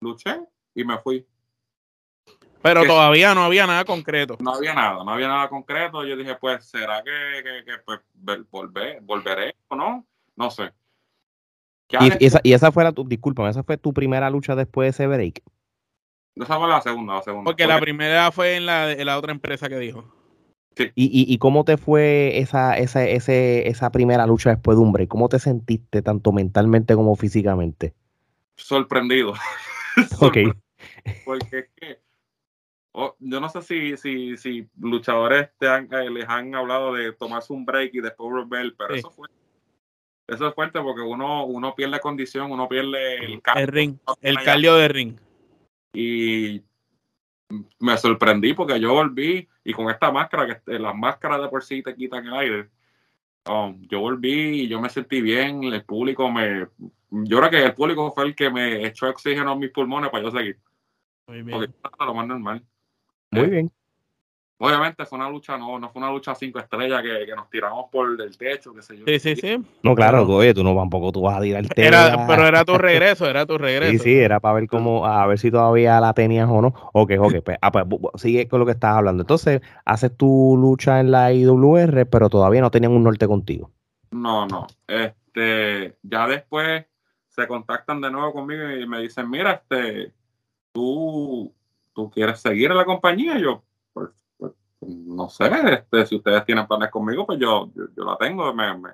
luché 0.00 0.40
y 0.74 0.84
me 0.84 0.98
fui. 0.98 1.26
Pero 2.62 2.86
todavía 2.86 3.34
no 3.34 3.44
había 3.44 3.66
nada 3.66 3.84
concreto. 3.84 4.36
No 4.40 4.54
había 4.54 4.72
nada, 4.72 5.02
no 5.02 5.10
había 5.10 5.26
nada 5.26 5.48
concreto. 5.48 6.04
Yo 6.04 6.16
dije, 6.16 6.36
pues, 6.36 6.64
¿será 6.64 7.02
que, 7.02 7.10
que, 7.42 7.64
que, 7.64 7.78
pues, 7.84 8.00
ver- 8.14 8.44
volver, 8.50 9.00
volveré 9.00 9.56
o 9.66 9.74
no? 9.74 10.06
No 10.36 10.50
sé. 10.50 10.72
Y 11.88 12.24
esa, 12.24 12.40
y 12.42 12.52
esa 12.52 12.72
fue 12.72 12.84
la, 12.84 12.92
tu, 12.92 13.04
discúlpame, 13.04 13.50
esa 13.50 13.64
fue 13.64 13.76
tu 13.76 13.92
primera 13.92 14.30
lucha 14.30 14.54
después 14.54 14.86
de 14.86 14.90
ese 14.90 15.06
break. 15.06 15.42
Esa 16.36 16.58
fue 16.58 16.68
la 16.68 16.80
segunda, 16.80 17.14
la 17.14 17.22
segunda. 17.22 17.48
Porque 17.48 17.66
la 17.66 17.80
primera 17.80 18.32
fue 18.32 18.56
en 18.56 18.66
la, 18.66 18.92
en 18.92 19.06
la 19.06 19.18
otra 19.18 19.32
empresa 19.32 19.68
que 19.68 19.78
dijo. 19.78 20.04
¿Y, 20.76 21.04
y, 21.04 21.32
y 21.32 21.38
cómo 21.38 21.64
te 21.64 21.76
fue 21.76 22.38
esa, 22.38 22.78
esa, 22.78 23.04
ese, 23.04 23.68
esa 23.68 23.92
primera 23.92 24.26
lucha 24.26 24.50
después 24.50 24.78
de 24.78 24.82
un 24.82 24.92
break? 24.92 25.08
¿Cómo 25.08 25.28
te 25.28 25.38
sentiste 25.38 26.00
tanto 26.00 26.32
mentalmente 26.32 26.94
como 26.94 27.14
físicamente? 27.16 27.94
sorprendido. 28.56 29.34
Ok. 30.20 30.38
Porque 31.26 31.58
es 31.58 31.68
que 31.76 31.98
oh, 32.92 33.14
yo 33.18 33.40
no 33.40 33.50
sé 33.50 33.60
si, 33.60 33.96
si, 33.98 34.38
si 34.38 34.66
luchadores 34.80 35.50
te 35.58 35.68
han, 35.68 35.86
eh, 35.92 36.08
les 36.08 36.26
han 36.26 36.54
hablado 36.54 36.94
de 36.94 37.12
tomarse 37.12 37.52
un 37.52 37.66
break 37.66 37.90
y 37.92 38.00
después 38.00 38.30
volver, 38.30 38.74
pero 38.78 38.94
Sí. 38.94 39.00
eso 39.00 39.10
fue 39.10 39.28
eso 40.28 40.48
es 40.48 40.54
fuerte 40.54 40.80
porque 40.80 41.02
uno, 41.02 41.44
uno 41.44 41.74
pierde 41.74 42.00
condición, 42.00 42.50
uno 42.50 42.68
pierde 42.68 43.16
el. 43.16 43.42
El 43.54 43.66
ring, 43.68 43.96
el 44.22 44.42
cardio 44.42 44.76
de 44.76 44.88
ring. 44.88 45.16
Y 45.92 46.62
me 47.80 47.96
sorprendí 47.98 48.54
porque 48.54 48.80
yo 48.80 48.94
volví 48.94 49.46
y 49.64 49.72
con 49.72 49.90
esta 49.90 50.10
máscara, 50.10 50.46
que 50.46 50.72
eh, 50.74 50.78
las 50.78 50.94
máscaras 50.94 51.40
de 51.42 51.48
por 51.48 51.62
sí 51.62 51.82
te 51.82 51.94
quitan 51.94 52.26
el 52.26 52.34
aire, 52.34 52.68
um, 53.48 53.80
yo 53.88 54.00
volví 54.00 54.62
y 54.62 54.68
yo 54.68 54.80
me 54.80 54.88
sentí 54.88 55.20
bien, 55.20 55.62
el 55.64 55.84
público 55.84 56.30
me, 56.30 56.66
yo 57.10 57.38
creo 57.38 57.50
que 57.50 57.62
el 57.64 57.74
público 57.74 58.10
fue 58.12 58.24
el 58.24 58.34
que 58.34 58.50
me 58.50 58.86
echó 58.86 59.08
oxígeno 59.08 59.52
a 59.52 59.56
mis 59.56 59.70
pulmones 59.70 60.10
para 60.10 60.24
yo 60.24 60.30
seguir, 60.30 60.58
Muy 61.26 61.42
porque 61.42 61.66
bien. 61.66 61.74
era 61.96 62.06
lo 62.06 62.14
más 62.14 62.26
normal. 62.26 62.64
Muy 63.30 63.42
Eh, 63.42 63.46
bien. 63.48 63.72
Obviamente 64.64 65.04
fue 65.06 65.18
una 65.18 65.28
lucha, 65.28 65.58
no, 65.58 65.76
no 65.76 65.90
fue 65.90 66.00
una 66.00 66.12
lucha 66.12 66.36
cinco 66.36 66.60
estrellas 66.60 67.02
que, 67.02 67.26
que 67.26 67.34
nos 67.34 67.50
tiramos 67.50 67.86
por 67.90 68.08
el 68.20 68.38
techo, 68.38 68.72
qué 68.72 68.80
sé 68.80 68.96
yo. 68.96 69.04
Sí, 69.08 69.18
sí, 69.18 69.34
sí. 69.34 69.60
No, 69.82 69.96
claro, 69.96 70.24
oye, 70.28 70.54
tú 70.54 70.62
no 70.62 70.72
tampoco 70.76 71.10
tú 71.10 71.22
vas 71.22 71.38
a 71.38 71.40
tirarte. 71.40 71.84
Era, 71.84 72.28
pero 72.28 72.46
era 72.46 72.64
tu 72.64 72.78
regreso, 72.78 73.28
era 73.28 73.44
tu 73.44 73.58
regreso. 73.58 73.90
Sí, 73.90 73.98
sí, 73.98 74.16
era 74.20 74.38
para 74.38 74.54
ver 74.54 74.68
cómo, 74.68 75.04
a 75.04 75.26
ver 75.26 75.40
si 75.40 75.50
todavía 75.50 75.98
la 75.98 76.14
tenías 76.14 76.48
o 76.48 76.62
no. 76.62 76.72
Ok, 76.92 77.10
ok, 77.18 77.34
pues, 77.44 77.58
ah, 77.60 77.72
pues, 77.72 77.86
sigue 78.22 78.46
con 78.46 78.60
lo 78.60 78.66
que 78.66 78.70
estabas 78.70 78.98
hablando. 78.98 79.24
Entonces, 79.24 79.62
haces 79.84 80.16
tu 80.16 80.56
lucha 80.56 81.00
en 81.00 81.10
la 81.10 81.32
IWR, 81.32 82.06
pero 82.06 82.28
todavía 82.28 82.60
no 82.60 82.70
tenían 82.70 82.92
un 82.92 83.02
norte 83.02 83.26
contigo. 83.26 83.72
No, 84.12 84.46
no. 84.46 84.68
Este, 84.86 85.96
ya 86.04 86.28
después 86.28 86.86
se 87.30 87.48
contactan 87.48 88.00
de 88.00 88.12
nuevo 88.12 88.32
conmigo 88.32 88.70
y 88.70 88.86
me 88.86 89.00
dicen, 89.00 89.28
mira, 89.28 89.54
este, 89.54 90.12
tú, 90.70 91.52
tú 91.92 92.08
quieres 92.12 92.38
seguir 92.38 92.70
en 92.70 92.76
la 92.76 92.84
compañía. 92.84 93.36
Y 93.40 93.42
yo, 93.42 93.64
pues, 93.92 94.10
pues, 94.12 94.21
no 94.86 95.28
sé, 95.28 95.50
este, 95.72 96.06
si 96.06 96.16
ustedes 96.16 96.44
tienen 96.44 96.66
planes 96.66 96.90
conmigo, 96.90 97.26
pues 97.26 97.38
yo, 97.38 97.70
yo, 97.74 97.84
yo 97.96 98.04
la 98.04 98.16
tengo, 98.16 98.52
me, 98.54 98.76
me, 98.76 98.90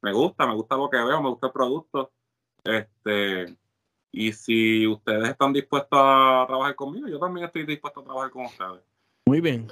me 0.00 0.12
gusta, 0.12 0.46
me 0.46 0.54
gusta 0.54 0.76
lo 0.76 0.88
que 0.88 0.96
veo, 0.98 1.22
me 1.22 1.28
gusta 1.30 1.48
el 1.48 1.52
producto. 1.52 2.12
Este, 2.64 3.56
y 4.12 4.32
si 4.32 4.86
ustedes 4.86 5.30
están 5.30 5.52
dispuestos 5.52 5.98
a 6.00 6.44
trabajar 6.46 6.74
conmigo, 6.74 7.08
yo 7.08 7.18
también 7.18 7.46
estoy 7.46 7.64
dispuesto 7.66 8.00
a 8.00 8.04
trabajar 8.04 8.30
con 8.30 8.46
ustedes. 8.46 8.82
Muy 9.26 9.40
bien. 9.40 9.68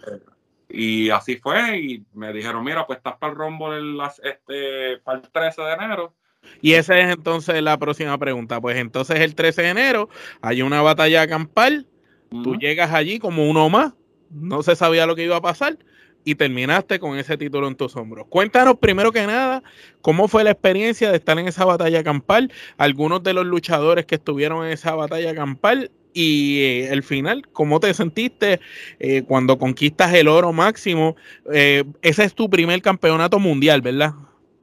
Y 0.68 1.10
así 1.10 1.36
fue, 1.36 1.78
y 1.78 2.06
me 2.14 2.32
dijeron, 2.32 2.64
mira, 2.64 2.86
pues 2.86 2.98
estás 2.98 3.16
para 3.18 3.32
el 3.32 3.72
el, 3.72 3.96
las- 3.96 4.20
este, 4.20 4.98
para 4.98 5.18
el 5.18 5.30
13 5.30 5.62
de 5.62 5.72
enero. 5.72 6.14
Y 6.62 6.72
esa 6.72 6.98
es 6.98 7.12
entonces 7.14 7.60
la 7.62 7.76
próxima 7.76 8.16
pregunta. 8.18 8.60
Pues 8.60 8.76
entonces 8.78 9.20
el 9.20 9.34
13 9.34 9.62
de 9.62 9.68
enero 9.68 10.08
hay 10.40 10.62
una 10.62 10.80
batalla 10.80 11.26
campal, 11.28 11.86
tú 12.30 12.50
Ujú. 12.50 12.58
llegas 12.58 12.92
allí 12.92 13.18
como 13.18 13.48
uno 13.50 13.68
más, 13.68 13.94
no 14.30 14.62
se 14.62 14.76
sabía 14.76 15.06
lo 15.06 15.16
que 15.16 15.24
iba 15.24 15.36
a 15.36 15.42
pasar 15.42 15.78
y 16.24 16.34
terminaste 16.34 16.98
con 16.98 17.16
ese 17.18 17.36
título 17.36 17.66
en 17.66 17.76
tus 17.76 17.96
hombros. 17.96 18.26
Cuéntanos 18.28 18.76
primero 18.78 19.12
que 19.12 19.26
nada 19.26 19.62
cómo 20.02 20.28
fue 20.28 20.44
la 20.44 20.50
experiencia 20.50 21.10
de 21.10 21.16
estar 21.16 21.38
en 21.38 21.48
esa 21.48 21.64
batalla 21.64 22.04
campal, 22.04 22.52
algunos 22.76 23.22
de 23.22 23.32
los 23.32 23.46
luchadores 23.46 24.06
que 24.06 24.16
estuvieron 24.16 24.66
en 24.66 24.72
esa 24.72 24.94
batalla 24.94 25.34
campal 25.34 25.90
y 26.12 26.60
eh, 26.60 26.92
el 26.92 27.02
final, 27.02 27.46
cómo 27.52 27.80
te 27.80 27.94
sentiste 27.94 28.60
eh, 28.98 29.22
cuando 29.22 29.58
conquistas 29.58 30.12
el 30.14 30.28
oro 30.28 30.52
máximo. 30.52 31.16
Eh, 31.52 31.84
ese 32.02 32.24
es 32.24 32.34
tu 32.34 32.50
primer 32.50 32.82
campeonato 32.82 33.38
mundial, 33.38 33.80
¿verdad? 33.80 34.14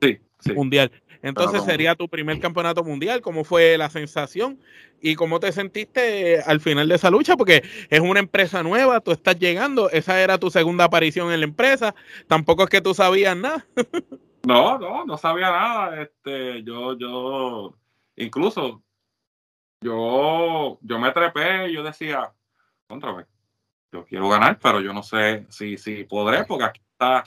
Sí, 0.01 0.19
sí. 0.39 0.53
mundial. 0.53 0.91
Entonces 1.21 1.61
sería 1.65 1.95
tu 1.95 2.07
primer 2.07 2.39
campeonato 2.39 2.83
mundial. 2.83 3.21
¿Cómo 3.21 3.43
fue 3.43 3.77
la 3.77 3.89
sensación? 3.89 4.59
¿Y 5.01 5.15
cómo 5.15 5.39
te 5.39 5.51
sentiste 5.51 6.35
eh, 6.35 6.41
al 6.45 6.59
final 6.59 6.87
de 6.87 6.95
esa 6.95 7.09
lucha? 7.09 7.35
Porque 7.37 7.63
es 7.89 7.99
una 7.99 8.19
empresa 8.19 8.63
nueva, 8.63 8.99
tú 9.01 9.11
estás 9.11 9.37
llegando, 9.37 9.89
esa 9.89 10.19
era 10.21 10.37
tu 10.37 10.49
segunda 10.49 10.85
aparición 10.85 11.31
en 11.31 11.39
la 11.41 11.45
empresa, 11.45 11.93
tampoco 12.27 12.63
es 12.63 12.69
que 12.69 12.81
tú 12.81 12.93
sabías 12.93 13.35
nada. 13.37 13.65
No, 14.45 14.77
no, 14.79 15.03
no 15.03 15.17
sabía 15.17 15.51
nada. 15.51 16.01
Este, 16.03 16.63
yo, 16.63 16.97
yo, 16.97 17.75
incluso, 18.15 18.81
yo, 19.81 20.79
yo 20.81 20.99
me 20.99 21.11
trepé 21.11 21.69
y 21.69 21.73
yo 21.73 21.83
decía, 21.83 22.31
contra 22.87 23.11
vez, 23.11 23.27
yo 23.91 24.05
quiero 24.05 24.29
ganar, 24.29 24.57
pero 24.61 24.79
yo 24.79 24.93
no 24.93 25.03
sé 25.03 25.45
si, 25.49 25.77
si 25.77 26.03
podré, 26.05 26.45
porque 26.45 26.63
aquí 26.63 26.81
está, 26.91 27.23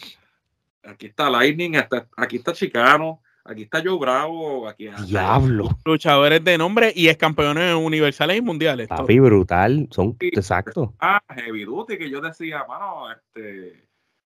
aquí 0.83 1.07
está 1.07 1.29
Lightning, 1.29 1.75
está- 1.75 2.09
aquí 2.17 2.37
está 2.37 2.53
Chicano, 2.55 3.21
aquí 3.45 3.63
está 3.63 3.83
Joe 3.85 3.99
Bravo, 3.99 4.69
aquí 4.69 4.89
Diablo, 5.07 5.69
Luchadores 5.85 6.43
de 6.45 6.59
nombre 6.59 6.93
y 6.95 7.09
es 7.09 7.17
campeones 7.17 7.75
universales 7.75 8.37
y 8.37 8.41
mundiales. 8.43 8.89
todo. 8.89 8.99
papi, 8.99 9.19
brutal. 9.19 9.89
Son 9.91 10.17
exacto. 10.21 10.95
Ah, 11.01 11.23
Heavy 11.35 11.65
Duty, 11.65 11.99
que 11.99 12.09
yo 12.11 12.21
decía, 12.21 12.65
mano, 12.69 13.11
este, 13.11 13.85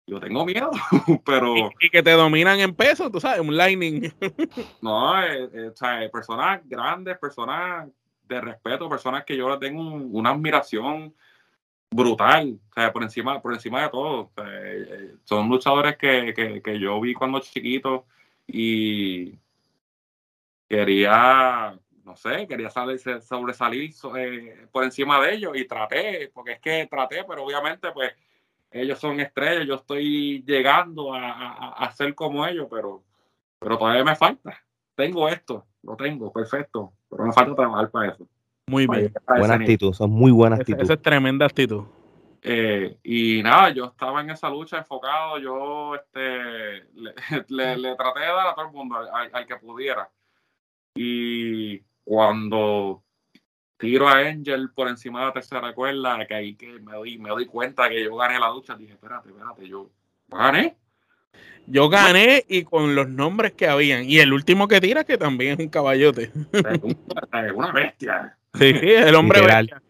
yo 0.05 0.19
tengo 0.19 0.45
miedo, 0.45 0.71
pero 1.25 1.55
Y, 1.57 1.69
y 1.81 1.89
que 1.89 2.01
te 2.03 2.11
dominan 2.11 2.59
en 2.59 2.73
peso, 2.75 3.09
tú 3.11 3.19
sabes, 3.19 3.41
un 3.41 3.55
lightning. 3.55 4.11
No, 4.81 5.21
eh, 5.23 5.49
eh, 5.53 5.69
o 5.73 5.75
sea, 5.75 5.99
personas 6.11 6.61
grandes, 6.65 7.17
personas 7.17 7.87
de 8.27 8.41
respeto, 8.41 8.87
personas 8.89 9.23
que 9.25 9.35
yo 9.37 9.49
les 9.49 9.59
tengo 9.59 9.81
un- 9.81 10.09
una 10.11 10.31
admiración 10.31 11.13
brutal, 11.89 12.59
o 12.69 12.73
sea, 12.73 12.91
por 12.91 13.03
encima, 13.03 13.41
por 13.41 13.53
encima 13.53 13.81
de 13.83 13.89
todo. 13.89 14.21
O 14.23 14.31
sea, 14.35 14.45
eh, 14.49 15.13
son 15.23 15.47
luchadores 15.49 15.97
que, 15.97 16.33
que, 16.35 16.61
que 16.61 16.79
yo 16.79 16.99
vi 16.99 17.13
cuando 17.13 17.39
chiquito 17.39 18.05
y 18.47 19.37
quería, 20.67 21.77
no 22.03 22.15
sé, 22.15 22.47
quería 22.47 22.69
salir- 22.69 23.21
sobresalir 23.21 23.93
so- 23.93 24.15
eh, 24.17 24.67
por 24.71 24.83
encima 24.83 25.19
de 25.21 25.35
ellos 25.35 25.55
y 25.55 25.65
traté, 25.65 26.29
porque 26.33 26.53
es 26.53 26.59
que 26.59 26.87
traté, 26.89 27.23
pero 27.23 27.43
obviamente 27.43 27.91
pues 27.91 28.13
ellos 28.71 28.99
son 28.99 29.19
estrellas, 29.19 29.65
yo 29.67 29.75
estoy 29.75 30.43
llegando 30.45 31.13
a, 31.13 31.31
a- 31.31 31.85
a 31.85 31.91
ser 31.91 32.13
como 32.15 32.45
ellos, 32.45 32.67
pero, 32.69 33.03
pero 33.59 33.77
todavía 33.77 34.03
me 34.03 34.15
falta 34.15 34.57
tengo 34.95 35.29
esto, 35.29 35.67
lo 35.83 35.95
tengo, 35.95 36.33
perfecto, 36.33 36.91
pero 37.09 37.23
me 37.23 37.31
falta 37.31 37.53
trabajar 37.55 37.91
para 37.91 38.11
eso. 38.13 38.27
Muy 38.65 38.87
bien. 38.87 39.13
Buena 39.37 39.53
actitud, 39.53 39.93
son 39.93 40.09
muy 40.09 40.31
buena 40.31 40.55
Esa, 40.55 40.61
actitud. 40.63 40.81
esa 40.81 40.93
es 40.93 41.01
tremenda 41.03 41.45
actitud. 41.45 41.83
Eh, 42.49 42.97
y 43.03 43.43
nada, 43.43 43.71
yo 43.71 43.85
estaba 43.85 44.21
en 44.21 44.29
esa 44.29 44.49
lucha 44.49 44.77
enfocado, 44.77 45.37
yo 45.39 45.95
este, 45.95 46.85
le, 46.95 47.13
le- 47.49 47.77
le 47.77 47.95
traté 47.95 48.21
de 48.21 48.25
dar 48.27 48.47
a 48.47 48.55
todo 48.55 48.65
el 48.67 48.71
mundo, 48.71 48.95
al, 48.95 49.45
que 49.45 49.55
pudiera. 49.57 50.09
Y 50.95 51.79
cuando 52.05 53.03
tiro 53.77 54.07
a 54.07 54.19
Angel 54.19 54.71
por 54.71 54.87
encima 54.87 55.19
de 55.19 55.25
la 55.27 55.33
tercera 55.33 55.73
cuerda, 55.73 56.25
que 56.25 56.33
ahí 56.33 56.55
que 56.55 56.79
me 56.79 56.93
doy, 56.93 57.17
me 57.17 57.29
doy 57.29 57.45
cuenta 57.45 57.89
que 57.89 58.03
yo 58.03 58.15
gané 58.15 58.39
la 58.39 58.49
lucha, 58.49 58.75
dije, 58.75 58.93
espérate, 58.93 59.29
espérate, 59.29 59.67
yo 59.67 59.89
gané. 60.29 60.77
Yo 61.69 61.89
gané 61.89 62.45
y 62.47 62.63
con 62.63 62.95
los 62.95 63.09
nombres 63.09 63.51
que 63.51 63.67
habían. 63.67 64.05
Y 64.09 64.19
el 64.19 64.31
último 64.31 64.69
que 64.69 64.79
tira, 64.79 65.03
que 65.03 65.17
también 65.17 65.53
es 65.53 65.59
un 65.59 65.69
caballote. 65.69 66.31
Es 66.53 66.81
una, 66.81 67.45
es 67.45 67.51
una 67.51 67.71
bestia. 67.73 68.37
Sí, 68.53 68.73
sí, 68.73 68.89
el 68.89 69.13
hombre 69.15 69.41
Literal. 69.41 69.81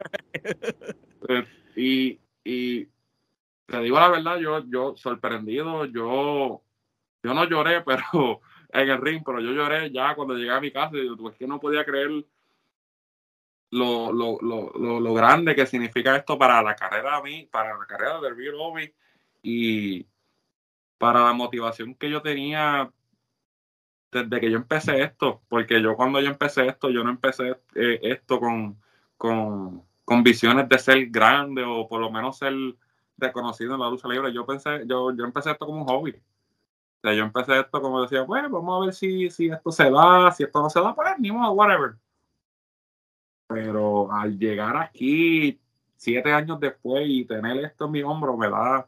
bestia. 1.21 1.53
Y, 1.75 2.19
y 2.47 2.89
te 3.65 3.81
digo 3.81 3.99
la 3.99 4.07
verdad, 4.07 4.37
yo, 4.37 4.63
yo 4.69 4.95
sorprendido, 4.95 5.83
yo, 5.85 6.61
yo 7.21 7.33
no 7.33 7.43
lloré, 7.43 7.81
pero 7.85 8.41
en 8.69 8.89
el 8.89 9.01
ring, 9.01 9.21
pero 9.25 9.41
yo 9.41 9.51
lloré 9.51 9.91
ya 9.91 10.15
cuando 10.15 10.35
llegué 10.35 10.51
a 10.51 10.61
mi 10.61 10.71
casa 10.71 10.95
y 10.95 11.13
pues 11.15 11.35
que 11.35 11.45
no 11.45 11.59
podía 11.59 11.83
creer 11.83 12.25
lo, 13.71 14.13
lo, 14.13 14.37
lo, 14.41 14.99
lo, 15.01 15.13
grande 15.13 15.53
que 15.53 15.65
significa 15.65 16.15
esto 16.15 16.37
para 16.37 16.61
la 16.61 16.73
carrera 16.73 17.17
de 17.17 17.23
mí, 17.23 17.49
para 17.51 17.77
la 17.77 17.85
carrera 17.85 18.21
del 18.21 18.37
Real 18.37 18.55
Obi 18.57 18.93
y 19.43 20.05
para 20.97 21.25
la 21.25 21.33
motivación 21.33 21.95
que 21.95 22.09
yo 22.09 22.21
tenía 22.21 22.89
desde 24.09 24.39
que 24.39 24.49
yo 24.49 24.57
empecé 24.57 25.01
esto, 25.01 25.41
porque 25.49 25.81
yo 25.81 25.97
cuando 25.97 26.21
yo 26.21 26.29
empecé 26.29 26.65
esto, 26.67 26.89
yo 26.89 27.03
no 27.03 27.09
empecé 27.09 27.57
eh, 27.75 27.99
esto 28.03 28.39
con, 28.39 28.81
con, 29.17 29.86
con 30.07 30.23
visiones 30.23 30.69
de 30.69 30.79
ser 30.79 31.07
grande 31.07 31.65
o 31.67 31.85
por 31.85 31.99
lo 31.99 32.09
menos 32.09 32.37
ser 32.37 32.53
reconocido 33.17 33.73
en 33.73 33.81
la 33.81 33.89
lucha 33.89 34.07
libre. 34.07 34.31
Yo 34.31 34.45
pensé, 34.45 34.83
yo, 34.87 35.11
yo 35.13 35.25
empecé 35.25 35.51
esto 35.51 35.65
como 35.65 35.81
un 35.81 35.85
hobby. 35.87 36.11
O 36.11 36.99
sea, 37.03 37.13
yo 37.13 37.23
empecé 37.25 37.59
esto 37.59 37.81
como 37.81 38.01
decía, 38.01 38.21
bueno, 38.21 38.49
vamos 38.49 38.81
a 38.81 38.85
ver 38.85 38.93
si, 38.93 39.29
si 39.29 39.49
esto 39.49 39.69
se 39.69 39.91
da, 39.91 40.31
si 40.31 40.43
esto 40.43 40.61
no 40.61 40.69
se 40.69 40.79
da, 40.79 40.95
pues 40.95 41.09
ni 41.19 41.29
modo, 41.29 41.51
whatever. 41.51 41.95
Pero 43.49 44.09
al 44.09 44.39
llegar 44.39 44.77
aquí, 44.77 45.59
siete 45.97 46.31
años 46.31 46.57
después, 46.61 47.03
y 47.05 47.25
tener 47.25 47.57
esto 47.65 47.83
en 47.87 47.91
mi 47.91 48.01
hombro, 48.01 48.37
me 48.37 48.49
da, 48.49 48.87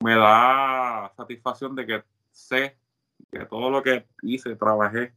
me 0.00 0.16
da 0.16 1.10
satisfacción 1.16 1.74
de 1.74 1.86
que 1.86 2.04
sé 2.30 2.76
que 3.32 3.46
todo 3.46 3.70
lo 3.70 3.82
que 3.82 4.06
hice, 4.20 4.54
trabajé 4.54 5.14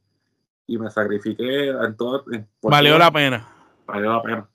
y 0.66 0.78
me 0.78 0.90
sacrifiqué 0.90 1.72
en 1.72 1.98
todo. 1.98 2.24
en- 2.32 2.48
Valió 2.62 2.92
todo, 2.92 3.00
la 3.00 3.12
pena. 3.12 3.46
Valió 3.86 4.14
la 4.14 4.22
pena. 4.22 4.50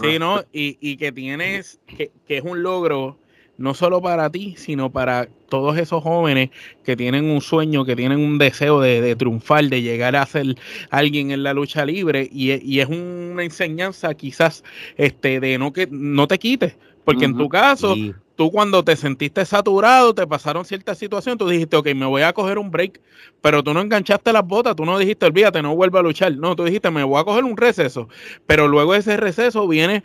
Sí, 0.00 0.18
¿no? 0.18 0.42
Y, 0.52 0.78
y 0.80 0.96
que 0.96 1.12
tienes, 1.12 1.80
que, 1.86 2.10
que 2.26 2.38
es 2.38 2.44
un 2.44 2.62
logro 2.62 3.18
no 3.58 3.74
solo 3.74 4.00
para 4.00 4.30
ti, 4.30 4.54
sino 4.56 4.90
para 4.90 5.28
todos 5.48 5.76
esos 5.76 6.02
jóvenes 6.02 6.50
que 6.84 6.96
tienen 6.96 7.28
un 7.28 7.40
sueño, 7.40 7.84
que 7.84 7.96
tienen 7.96 8.20
un 8.20 8.38
deseo 8.38 8.80
de, 8.80 9.14
triunfar, 9.16 9.64
de 9.64 9.82
llegar 9.82 10.14
a 10.16 10.24
ser 10.24 10.54
alguien 10.90 11.32
en 11.32 11.42
la 11.42 11.52
lucha 11.52 11.84
libre. 11.84 12.28
Y, 12.32 12.78
es 12.78 12.88
una 12.88 13.42
enseñanza 13.42 14.14
quizás 14.14 14.62
este, 14.96 15.40
de 15.40 15.58
no 15.58 15.72
que 15.72 15.88
no 15.90 16.28
te 16.28 16.38
quites, 16.38 16.76
porque 17.04 17.24
en 17.24 17.36
tu 17.36 17.48
caso, 17.48 17.96
tú 18.38 18.52
cuando 18.52 18.84
te 18.84 18.94
sentiste 18.94 19.44
saturado, 19.44 20.14
te 20.14 20.24
pasaron 20.24 20.64
ciertas 20.64 20.96
situaciones, 20.96 21.38
tú 21.38 21.48
dijiste, 21.48 21.76
ok, 21.76 21.88
me 21.96 22.06
voy 22.06 22.22
a 22.22 22.32
coger 22.32 22.56
un 22.56 22.70
break, 22.70 23.00
pero 23.40 23.64
tú 23.64 23.74
no 23.74 23.80
enganchaste 23.80 24.32
las 24.32 24.46
botas, 24.46 24.76
tú 24.76 24.84
no 24.84 24.96
dijiste, 24.96 25.26
olvídate, 25.26 25.60
no 25.60 25.74
vuelvo 25.74 25.98
a 25.98 26.02
luchar, 26.02 26.36
no, 26.36 26.54
tú 26.54 26.62
dijiste, 26.62 26.88
me 26.92 27.02
voy 27.02 27.20
a 27.20 27.24
coger 27.24 27.42
un 27.42 27.56
receso, 27.56 28.08
pero 28.46 28.68
luego 28.68 28.94
ese 28.94 29.16
receso 29.16 29.66
viene 29.66 30.04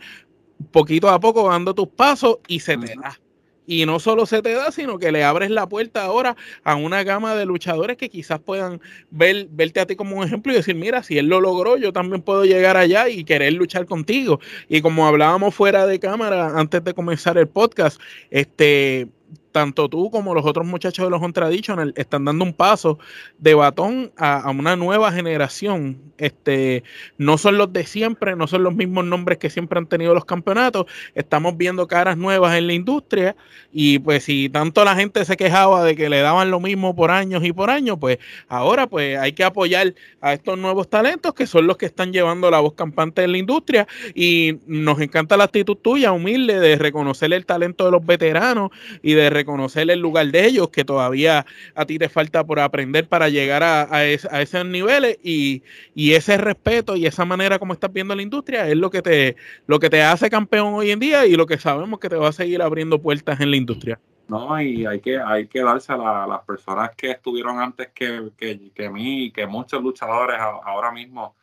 poquito 0.72 1.10
a 1.10 1.20
poco 1.20 1.48
dando 1.48 1.76
tus 1.76 1.86
pasos 1.86 2.38
y 2.48 2.58
se 2.58 2.76
te 2.76 2.96
da. 2.96 3.20
Y 3.66 3.86
no 3.86 3.98
solo 3.98 4.26
se 4.26 4.42
te 4.42 4.52
da, 4.52 4.70
sino 4.70 4.98
que 4.98 5.10
le 5.10 5.24
abres 5.24 5.50
la 5.50 5.68
puerta 5.68 6.04
ahora 6.04 6.36
a 6.64 6.76
una 6.76 7.02
gama 7.02 7.34
de 7.34 7.46
luchadores 7.46 7.96
que 7.96 8.10
quizás 8.10 8.40
puedan 8.40 8.80
ver, 9.10 9.48
verte 9.50 9.80
a 9.80 9.86
ti 9.86 9.96
como 9.96 10.16
un 10.16 10.24
ejemplo 10.24 10.52
y 10.52 10.56
decir, 10.56 10.74
mira, 10.74 11.02
si 11.02 11.18
él 11.18 11.26
lo 11.26 11.40
logró, 11.40 11.76
yo 11.76 11.92
también 11.92 12.22
puedo 12.22 12.44
llegar 12.44 12.76
allá 12.76 13.08
y 13.08 13.24
querer 13.24 13.54
luchar 13.54 13.86
contigo. 13.86 14.40
Y 14.68 14.82
como 14.82 15.06
hablábamos 15.06 15.54
fuera 15.54 15.86
de 15.86 15.98
cámara 15.98 16.58
antes 16.58 16.84
de 16.84 16.94
comenzar 16.94 17.38
el 17.38 17.48
podcast, 17.48 18.00
este, 18.30 19.08
tanto 19.54 19.88
tú 19.88 20.10
como 20.10 20.34
los 20.34 20.44
otros 20.44 20.66
muchachos 20.66 21.06
de 21.06 21.10
los 21.10 21.20
Contradiction 21.20 21.92
están 21.94 22.24
dando 22.24 22.44
un 22.44 22.52
paso 22.52 22.98
de 23.38 23.54
batón 23.54 24.10
a, 24.16 24.50
una 24.50 24.74
nueva 24.74 25.12
generación. 25.12 25.96
Este, 26.18 26.82
no 27.18 27.38
son 27.38 27.56
los 27.56 27.72
de 27.72 27.86
siempre, 27.86 28.34
no 28.34 28.48
son 28.48 28.64
los 28.64 28.74
mismos 28.74 29.04
nombres 29.04 29.38
que 29.38 29.50
siempre 29.50 29.78
han 29.78 29.86
tenido 29.86 30.12
los 30.12 30.24
campeonatos. 30.24 30.86
Estamos 31.14 31.56
viendo 31.56 31.86
caras 31.86 32.16
nuevas 32.16 32.56
en 32.56 32.66
la 32.66 32.72
industria 32.72 33.36
y 33.72 34.00
pues 34.00 34.24
si 34.24 34.48
tanto 34.48 34.84
la 34.84 34.96
gente 34.96 35.24
se 35.24 35.36
quejaba 35.36 35.84
de 35.84 35.94
que 35.94 36.08
le 36.08 36.20
daban 36.20 36.50
lo 36.50 36.58
mismo 36.58 36.96
por 36.96 37.12
años 37.12 37.44
y 37.44 37.52
por 37.52 37.70
años, 37.70 37.96
pues 38.00 38.18
ahora 38.48 38.88
pues 38.88 39.16
hay 39.16 39.34
que 39.34 39.44
apoyar 39.44 39.94
a 40.20 40.32
estos 40.32 40.58
nuevos 40.58 40.90
talentos 40.90 41.32
que 41.32 41.46
son 41.46 41.68
los 41.68 41.76
que 41.76 41.86
están 41.86 42.12
llevando 42.12 42.50
la 42.50 42.58
voz 42.58 42.74
campante 42.74 43.22
en 43.22 43.30
la 43.30 43.38
industria 43.38 43.86
y 44.16 44.58
nos 44.66 45.00
encanta 45.00 45.36
la 45.36 45.44
actitud 45.44 45.76
tuya, 45.76 46.10
humilde, 46.10 46.58
de 46.58 46.74
reconocer 46.74 47.32
el 47.32 47.46
talento 47.46 47.84
de 47.84 47.92
los 47.92 48.04
veteranos 48.04 48.72
y 49.00 49.12
de 49.12 49.30
reconocer 49.30 49.43
el 49.44 50.00
lugar 50.00 50.26
de 50.26 50.46
ellos, 50.46 50.70
que 50.70 50.84
todavía 50.84 51.46
a 51.74 51.84
ti 51.86 51.98
te 51.98 52.08
falta 52.08 52.44
por 52.44 52.60
aprender 52.60 53.08
para 53.08 53.28
llegar 53.28 53.62
a, 53.62 54.04
esos 54.04 54.66
niveles 54.66 55.18
y, 55.22 55.62
ese 55.94 56.36
respeto 56.36 56.96
y 56.96 57.06
esa 57.06 57.24
manera 57.24 57.58
como 57.58 57.72
estás 57.72 57.92
viendo 57.92 58.14
la 58.14 58.22
industria 58.22 58.68
es 58.68 58.76
lo 58.76 58.90
que 58.90 59.02
te 59.02 59.36
lo 59.66 59.78
que 59.80 59.90
te 59.90 60.02
hace 60.02 60.30
campeón 60.30 60.74
hoy 60.74 60.90
en 60.90 61.00
día 61.00 61.26
y 61.26 61.34
lo 61.34 61.46
que 61.46 61.58
sabemos 61.58 61.98
que 61.98 62.08
te 62.08 62.16
va 62.16 62.28
a 62.28 62.32
seguir 62.32 62.62
abriendo 62.62 63.00
puertas 63.00 63.40
en 63.40 63.50
la 63.50 63.56
industria. 63.56 63.98
No, 64.28 64.60
y 64.60 64.86
hay 64.86 65.00
que, 65.00 65.18
hay 65.18 65.48
que 65.48 65.62
darse 65.62 65.92
a, 65.92 66.26
las 66.26 66.40
personas 66.46 66.90
que 66.96 67.10
estuvieron 67.10 67.58
antes 67.58 67.88
que, 67.94 68.30
que, 68.36 68.70
que 68.74 68.88
mí, 68.88 69.30
que 69.30 69.46
muchos 69.46 69.82
luchadores 69.82 70.38
ahora 70.40 70.90
mismo, 70.92 71.34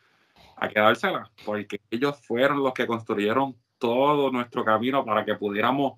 hay 0.56 0.70
que 0.70 0.80
dárselas, 0.80 1.30
porque 1.44 1.80
ellos 1.90 2.18
fueron 2.26 2.62
los 2.62 2.72
que 2.72 2.86
construyeron 2.86 3.54
todo 3.78 4.30
nuestro 4.30 4.64
camino 4.64 5.04
para 5.04 5.24
que 5.24 5.34
pudiéramos 5.34 5.94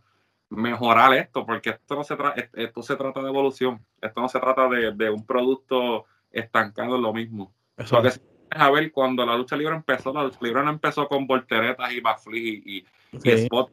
mejorar 0.55 1.15
esto, 1.15 1.45
porque 1.45 1.71
esto 1.71 1.95
no 1.95 2.05
se, 2.05 2.17
trata 2.17 2.49
esto 2.55 2.83
se 2.83 2.97
trata 2.97 3.21
de 3.23 3.29
evolución, 3.29 3.85
esto 4.01 4.21
no 4.21 4.29
se 4.29 4.41
trata 4.41 4.69
de, 4.69 5.11
un 5.11 5.25
producto 5.25 6.07
estancado 6.31 6.97
en 6.97 7.03
lo 7.03 7.13
mismo. 7.13 7.53
Eso 7.77 7.97
Porque 7.97 8.13
a 8.51 8.71
ver, 8.71 8.93
cuando 8.93 9.27
la 9.27 9.37
lucha 9.37 9.57
libre 9.57 9.75
empezó, 9.75 10.13
la 10.13 10.25
lucha 10.25 10.39
libre 10.41 10.63
no 10.63 10.71
empezó 10.71 11.09
con 11.09 11.27
volteretas 11.27 11.93
y 11.93 12.01
baflis 12.01 12.63
y, 12.67 12.85
spot. 13.13 13.71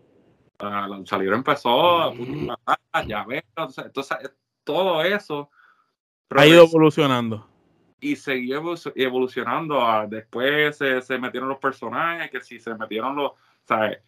La 0.60 0.88
lucha 0.88 1.17
libre 1.17 1.36
empezó, 1.36 2.13
ya 3.08 3.24
ves, 3.26 3.44
entonces 3.56 4.32
todo 4.63 5.02
eso 5.04 5.50
ha 6.39 6.46
ido 6.46 6.63
evolucionando. 6.63 7.48
Y 8.00 8.15
siguió 8.15 8.76
evolucionando. 8.96 9.82
Ah, 9.82 10.08
después 10.08 10.78
se, 10.78 11.02
se 11.02 11.20
metieron 11.20 11.50
los 11.50 11.60
personajes, 11.60 12.32
que 12.32 12.41
si 12.41 12.60
se 12.60 12.74
metieron 12.76 13.15
los, 13.15 13.34
¿sabes? 13.63 14.00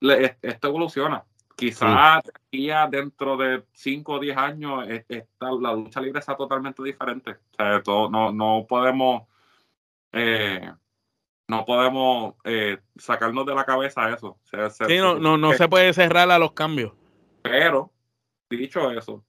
Esto 0.00 0.68
evoluciona. 0.68 1.24
Quizás 1.56 2.22
dentro 2.90 3.36
de 3.36 3.64
5 3.72 4.12
o 4.12 4.18
10 4.18 4.36
años 4.36 4.88
esta, 4.88 5.52
la 5.60 5.74
lucha 5.74 6.00
libre 6.00 6.20
está 6.20 6.36
totalmente 6.36 6.82
diferente. 6.82 7.32
O 7.32 7.56
sea, 7.56 7.82
todo, 7.82 8.08
no, 8.08 8.32
no 8.32 8.64
podemos 8.66 9.24
eh, 10.12 10.72
no 11.50 11.64
podemos 11.64 12.34
eh, 12.44 12.78
sacarnos 12.96 13.44
de 13.44 13.54
la 13.54 13.64
cabeza 13.64 14.08
eso. 14.10 14.38
sí, 14.44 14.98
no, 14.98 15.18
no, 15.18 15.36
no 15.36 15.52
se 15.52 15.68
puede 15.68 15.92
cerrar 15.92 16.30
a 16.30 16.38
los 16.38 16.52
cambios. 16.52 16.92
Pero, 17.42 17.92
dicho 18.48 18.90
eso, 18.92 19.24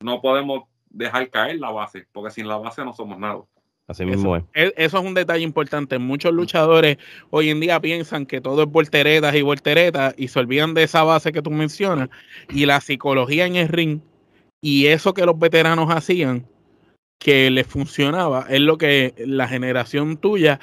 no 0.00 0.20
podemos 0.20 0.64
dejar 0.88 1.30
caer 1.30 1.60
la 1.60 1.70
base, 1.70 2.08
porque 2.10 2.32
sin 2.32 2.48
la 2.48 2.56
base 2.56 2.84
no 2.84 2.92
somos 2.92 3.18
nada. 3.18 3.42
Así 3.90 4.04
mismo 4.04 4.36
eso, 4.36 4.46
es. 4.54 4.72
Eso 4.76 4.98
es 4.98 5.04
un 5.04 5.14
detalle 5.14 5.42
importante. 5.42 5.98
Muchos 5.98 6.32
luchadores 6.32 6.96
hoy 7.30 7.50
en 7.50 7.58
día 7.58 7.80
piensan 7.80 8.24
que 8.24 8.40
todo 8.40 8.62
es 8.62 8.68
volteretas 8.68 9.34
y 9.34 9.42
volteretas 9.42 10.14
y 10.16 10.28
se 10.28 10.38
olvidan 10.38 10.74
de 10.74 10.84
esa 10.84 11.02
base 11.02 11.32
que 11.32 11.42
tú 11.42 11.50
mencionas. 11.50 12.08
Y 12.50 12.66
la 12.66 12.80
psicología 12.80 13.46
en 13.46 13.56
el 13.56 13.66
ring 13.66 14.00
y 14.60 14.86
eso 14.86 15.12
que 15.12 15.26
los 15.26 15.36
veteranos 15.36 15.90
hacían, 15.90 16.46
que 17.18 17.50
les 17.50 17.66
funcionaba, 17.66 18.46
es 18.48 18.60
lo 18.60 18.78
que 18.78 19.12
la 19.18 19.48
generación 19.48 20.18
tuya 20.18 20.60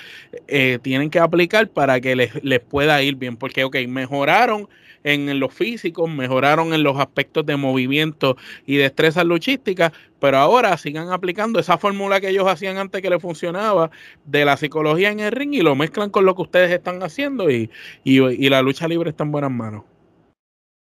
eh, 0.48 0.80
tienen 0.82 1.10
que 1.10 1.20
aplicar 1.20 1.68
para 1.68 2.00
que 2.00 2.16
les, 2.16 2.42
les 2.46 2.62
pueda 2.62 3.04
ir 3.04 3.16
bien. 3.16 3.36
Porque, 3.36 3.66
ok, 3.66 3.76
mejoraron 3.90 4.70
en 5.14 5.40
lo 5.40 5.48
físico, 5.48 6.06
mejoraron 6.08 6.74
en 6.74 6.84
los 6.84 7.00
aspectos 7.00 7.46
de 7.46 7.56
movimiento 7.56 8.36
y 8.66 8.76
destreza 8.76 9.24
luchística, 9.24 9.94
pero 10.20 10.38
ahora 10.38 10.78
sigan 10.78 11.12
aplicando 11.12 11.60
esa 11.60 11.78
fórmula 11.78 12.20
que 12.20 12.30
ellos 12.30 12.48
hacían 12.48 12.78
antes 12.78 13.02
que 13.02 13.10
le 13.10 13.20
funcionaba 13.20 13.90
de 14.26 14.44
la 14.44 14.58
psicología 14.58 15.10
en 15.10 15.22
el 15.22 15.32
ring 15.32 15.54
y 15.54 15.62
lo 15.62 15.76
mezclan 15.76 16.10
con 16.10 16.26
lo 16.26 16.36
que 16.36 16.42
ustedes 16.42 16.72
están 16.72 17.02
haciendo 17.04 17.50
y, 17.50 17.70
la 18.04 18.62
lucha 18.62 18.88
libre 18.88 19.12
está 19.12 19.24
en 19.24 19.32
buenas 19.32 19.52
manos. 19.52 19.84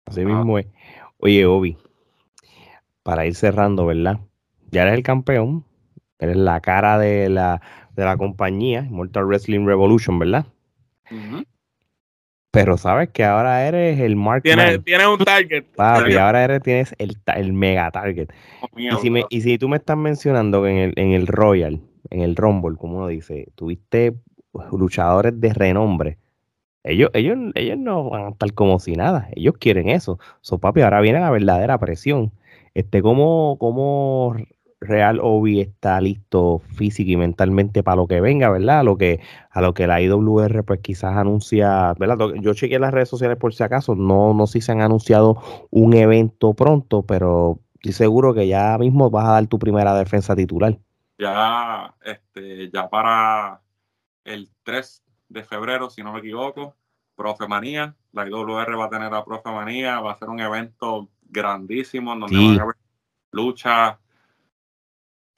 Así 0.07 0.25
mismo 0.25 0.59
es. 0.59 0.67
Oye, 1.19 1.47
Obi, 1.47 1.79
para 3.03 3.27
ir 3.27 3.35
cerrando, 3.35 3.87
¿verdad? 3.87 4.21
Ya 4.71 4.83
eres 4.83 4.95
el 4.95 5.03
campeón, 5.03 5.65
eres 6.19 6.37
la 6.37 6.61
cara 6.61 6.99
de 6.99 7.31
la, 7.31 7.63
de 7.95 8.05
la 8.05 8.17
compañía, 8.19 8.83
Mortal 8.91 9.25
Wrestling 9.25 9.65
Revolution, 9.65 10.19
¿verdad? 10.19 10.47
Pero 12.51 12.77
sabes 12.77 13.11
que 13.11 13.25
ahora 13.25 13.67
eres 13.67 14.01
el 14.01 14.17
Mark. 14.17 14.43
Tienes, 14.43 14.83
tienes 14.85 15.07
un 15.07 15.19
target. 15.19 15.65
Papi, 15.77 16.15
ahora 16.15 16.43
eres, 16.43 16.63
tienes 16.63 16.95
el, 16.99 17.17
el 17.37 17.53
mega 17.53 17.91
target. 17.91 18.29
y, 18.77 18.91
si 18.97 19.11
me, 19.11 19.25
y 19.29 19.41
si 19.43 19.57
tú 19.57 19.69
me 19.69 19.77
estás 19.77 19.97
mencionando 19.97 20.63
que 20.65 20.71
en 20.71 20.77
el, 20.77 20.93
en 20.97 21.13
el 21.13 21.27
Royal, 21.29 21.81
en 22.11 22.23
el 22.23 22.35
Rumble, 22.35 22.77
como 22.77 22.99
uno 22.99 23.07
dice, 23.07 23.49
tuviste 23.55 24.15
luchadores 24.73 25.41
de 25.41 25.53
renombre. 25.55 26.19
Ellos, 26.83 27.11
ellos, 27.13 27.37
ellos 27.55 27.79
no 27.79 28.11
van 28.11 28.25
a 28.25 28.29
estar 28.31 28.53
como 28.55 28.81
si 28.81 28.97
nada. 28.97 29.29
Ellos 29.37 29.55
quieren 29.59 29.89
eso. 29.89 30.19
So, 30.41 30.59
papi, 30.59 30.81
ahora 30.81 31.01
viene 31.01 31.21
la 31.21 31.31
verdadera 31.31 31.79
presión. 31.79 32.33
Este, 32.75 33.03
¿cómo, 33.03 33.57
cómo 33.61 34.35
Real 34.81 35.21
Obi 35.23 35.61
está 35.61 36.01
listo 36.01 36.61
física 36.75 37.11
y 37.11 37.17
mentalmente 37.17 37.83
para 37.83 37.97
lo 37.97 38.07
que 38.07 38.21
venga, 38.21 38.49
¿verdad? 38.49 38.81
A 38.81 38.83
lo 38.83 38.97
que, 38.97 39.21
a 39.51 39.61
lo 39.61 39.75
que 39.75 39.87
la 39.87 40.01
IWR 40.01 40.65
pues 40.65 40.81
quizás 40.81 41.17
anuncia, 41.17 41.93
¿verdad? 41.99 42.17
Yo 42.41 42.55
chequeé 42.55 42.79
las 42.79 42.93
redes 42.93 43.11
sociales 43.11 43.37
por 43.37 43.53
si 43.53 43.63
acaso, 43.63 43.95
no, 43.95 44.33
no 44.33 44.47
sé 44.47 44.55
si 44.55 44.61
se 44.63 44.73
han 44.73 44.81
anunciado 44.81 45.43
un 45.71 45.95
evento 45.95 46.55
pronto, 46.55 47.03
pero 47.03 47.61
estoy 47.75 47.93
seguro 47.93 48.33
que 48.33 48.49
ya 48.49 48.79
mismo 48.79 49.11
vas 49.11 49.27
a 49.27 49.33
dar 49.33 49.47
tu 49.47 49.59
primera 49.59 49.95
defensa 49.95 50.35
titular. 50.35 50.79
Ya, 51.19 51.95
este, 52.03 52.71
ya 52.71 52.89
para 52.89 53.61
el 54.25 54.49
3 54.63 55.05
de 55.29 55.45
febrero, 55.45 55.91
si 55.91 56.03
no 56.03 56.15
me 56.15 56.21
equivoco, 56.21 56.75
Profe 57.15 57.47
Manía, 57.47 57.95
la 58.13 58.27
IWR 58.27 58.79
va 58.79 58.87
a 58.87 58.91
tener 58.91 59.13
a 59.13 59.25
Profe 59.27 59.51
Manía, 59.51 60.01
va 60.01 60.13
a 60.13 60.17
ser 60.17 60.31
un 60.31 60.41
evento 60.41 61.11
grandísimo 61.23 62.17
donde 62.17 62.39
van 62.39 62.59
a 62.59 62.63
haber 62.63 62.77
luchas 63.31 63.99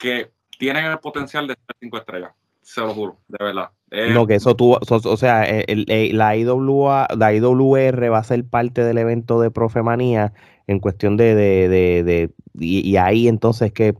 que 0.02 0.32
tienen 0.58 0.86
el 0.86 0.98
potencial 0.98 1.46
de 1.46 1.54
ser 1.54 1.76
cinco 1.78 1.96
estrellas. 1.96 2.32
Se 2.60 2.80
lo 2.80 2.92
juro, 2.92 3.18
de 3.28 3.44
verdad. 3.44 3.70
no, 4.12 4.26
que 4.26 4.34
eso 4.34 4.54
tú, 4.56 4.76
o 4.76 5.16
sea, 5.16 5.46
la, 5.68 6.36
IWA, 6.36 7.08
la 7.16 7.34
IWR 7.34 8.12
va 8.12 8.18
a 8.18 8.24
ser 8.24 8.44
parte 8.44 8.84
del 8.84 8.98
evento 8.98 9.40
de 9.40 9.50
Profemanía 9.50 10.32
en 10.66 10.78
cuestión 10.78 11.16
de, 11.16 11.34
de, 11.34 11.68
de, 12.04 12.30
y, 12.54 12.96
ahí 12.96 13.26
entonces 13.26 13.72
que 13.72 13.94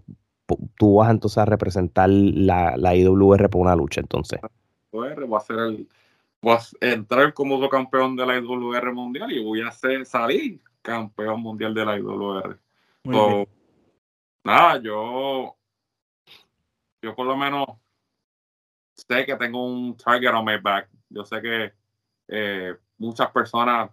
tú 0.77 0.97
vas 0.97 1.11
entonces 1.11 1.39
a 1.39 1.45
representar 1.45 2.09
la, 2.09 2.77
la 2.77 2.95
IWR 2.95 3.49
por 3.49 3.61
una 3.61 3.75
lucha 3.75 4.01
entonces. 4.01 4.41
Va 4.93 5.39
a 5.39 5.41
ser 5.41 5.59
el, 5.59 5.89
voy 6.41 6.57
a 6.57 6.87
entrar 6.87 7.33
como 7.33 7.69
campeón 7.69 8.17
de 8.17 8.27
la 8.27 8.39
IWR 8.39 8.93
mundial 8.93 9.33
y 9.33 9.43
voy 9.43 9.63
a 9.63 9.71
ser, 9.71 10.05
salir 10.07 10.61
campeón 10.83 11.41
mundial 11.41 11.75
de 11.75 11.85
la 11.85 11.99
IWR. 11.99 12.59
nada, 14.45 14.81
yo 14.81 15.57
yo 17.03 17.15
por 17.15 17.27
lo 17.27 17.37
menos 17.37 17.67
sé 18.95 19.27
que 19.27 19.37
tengo 19.37 19.67
un 19.67 19.97
target 19.97 20.33
on 20.33 20.45
my 20.45 20.57
back. 20.59 20.89
Yo 21.09 21.25
sé 21.25 21.43
que 21.43 21.73
eh, 22.29 22.77
muchas 22.97 23.31
personas 23.31 23.91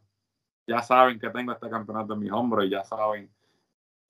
ya 0.67 0.82
saben 0.82 1.19
que 1.19 1.30
tengo 1.30 1.52
este 1.52 1.69
campeonato 1.69 2.13
en 2.13 2.19
mis 2.19 2.32
hombros 2.32 2.65
y 2.65 2.69
ya 2.69 2.84
saben 2.84 3.30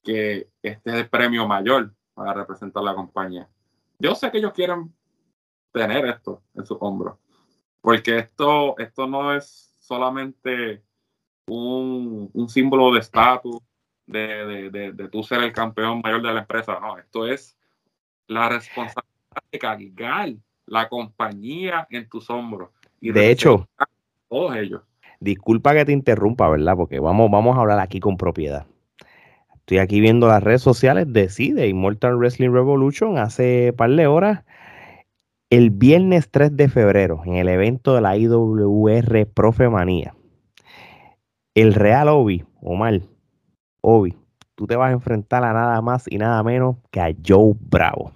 que 0.04 0.50
este 0.62 0.90
es 0.90 0.96
el 0.96 1.10
premio 1.10 1.48
mayor 1.48 1.94
para 2.14 2.34
representar 2.34 2.84
la 2.84 2.94
compañía. 2.94 3.50
Yo 3.98 4.14
sé 4.16 4.30
que 4.30 4.40
ellos 4.40 4.54
quieren 4.54 4.94
tener 5.72 6.06
esto 6.06 6.44
en 6.56 6.66
sus 6.66 6.78
hombros, 6.82 7.18
porque 7.82 8.18
esto, 8.18 8.78
esto 8.78 9.08
no 9.08 9.34
es 9.34 9.76
solamente 9.80 10.84
un, 11.48 12.30
un 12.34 12.50
símbolo 12.50 12.92
de 12.94 13.00
estatus, 13.00 13.60
de, 14.06 14.46
de, 14.46 14.70
de, 14.70 14.92
de 14.94 15.10
tú 15.10 15.22
ser 15.24 15.44
el 15.44 15.54
campeón 15.54 16.02
mayor 16.04 16.22
de 16.22 16.34
la 16.34 16.40
empresa, 16.42 16.80
no, 16.80 16.98
esto 16.98 17.28
es 17.28 17.59
la 18.30 18.48
responsabilidad 18.48 19.44
de 19.52 19.60
cargar 19.60 20.30
la 20.68 20.88
compañía 20.88 21.88
en 21.90 22.08
tus 22.08 22.30
hombros. 22.30 22.70
Y 23.02 23.12
de 23.12 23.32
hecho, 23.32 23.68
todos 24.30 24.56
ellos. 24.56 24.82
Disculpa 25.20 25.74
que 25.74 25.84
te 25.84 25.92
interrumpa, 25.92 26.48
¿verdad? 26.48 26.76
Porque 26.78 27.00
vamos, 27.00 27.30
vamos 27.32 27.58
a 27.58 27.62
hablar 27.62 27.80
aquí 27.80 28.00
con 28.00 28.18
propiedad. 28.18 28.68
Estoy 29.56 29.80
aquí 29.80 30.00
viendo 30.00 30.28
las 30.28 30.44
redes 30.44 30.62
sociales 30.62 31.12
de 31.12 31.30
sí, 31.30 31.52
de 31.52 31.68
Immortal 31.68 32.18
Wrestling 32.18 32.52
Revolution 32.52 33.18
hace 33.18 33.74
par 33.76 33.90
de 33.92 34.08
horas. 34.08 34.46
El 35.50 35.72
viernes 35.72 36.30
3 36.30 36.56
de 36.56 36.70
febrero, 36.70 37.22
en 37.26 37.36
el 37.36 37.50
evento 37.50 37.96
de 37.96 38.02
la 38.02 38.16
IWR 38.16 39.26
Profemanía, 39.34 40.14
el 41.56 41.74
Real 41.74 42.08
Obi, 42.10 42.46
Omar, 42.62 43.02
Obi, 43.82 44.16
tú 44.54 44.68
te 44.68 44.76
vas 44.76 44.90
a 44.90 44.94
enfrentar 44.94 45.44
a 45.44 45.52
nada 45.54 45.82
más 45.82 46.06
y 46.08 46.20
nada 46.20 46.44
menos 46.44 46.76
que 46.92 47.02
a 47.02 47.12
Joe 47.26 47.56
Bravo. 47.60 48.12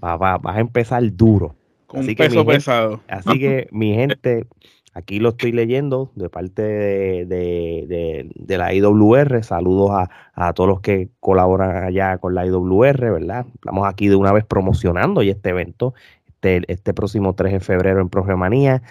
Papá, 0.00 0.38
vas 0.38 0.56
a 0.56 0.60
empezar 0.60 1.02
duro. 1.12 1.54
Con 1.86 2.00
así 2.00 2.14
peso 2.14 2.44
que, 2.44 2.52
pesado. 2.52 3.00
así 3.08 3.38
que, 3.38 3.68
mi 3.70 3.94
gente, 3.94 4.46
aquí 4.92 5.20
lo 5.20 5.30
estoy 5.30 5.52
leyendo 5.52 6.10
de 6.16 6.28
parte 6.28 6.62
de, 6.62 7.24
de, 7.26 8.30
de, 8.34 8.58
la 8.58 8.74
IWR. 8.74 9.42
Saludos 9.42 9.92
a, 9.92 10.10
a, 10.34 10.52
todos 10.52 10.68
los 10.68 10.80
que 10.80 11.08
colaboran 11.20 11.84
allá 11.84 12.18
con 12.18 12.34
la 12.34 12.44
IWR, 12.46 13.10
¿verdad? 13.10 13.46
Estamos 13.54 13.88
aquí 13.88 14.08
de 14.08 14.16
una 14.16 14.32
vez 14.32 14.44
promocionando 14.44 15.22
y 15.22 15.30
este 15.30 15.50
evento, 15.50 15.94
este, 16.26 16.62
este 16.70 16.92
próximo 16.92 17.34
3 17.34 17.54
de 17.54 17.60
febrero 17.60 18.00
en 18.00 18.10
Progemanía. 18.10 18.82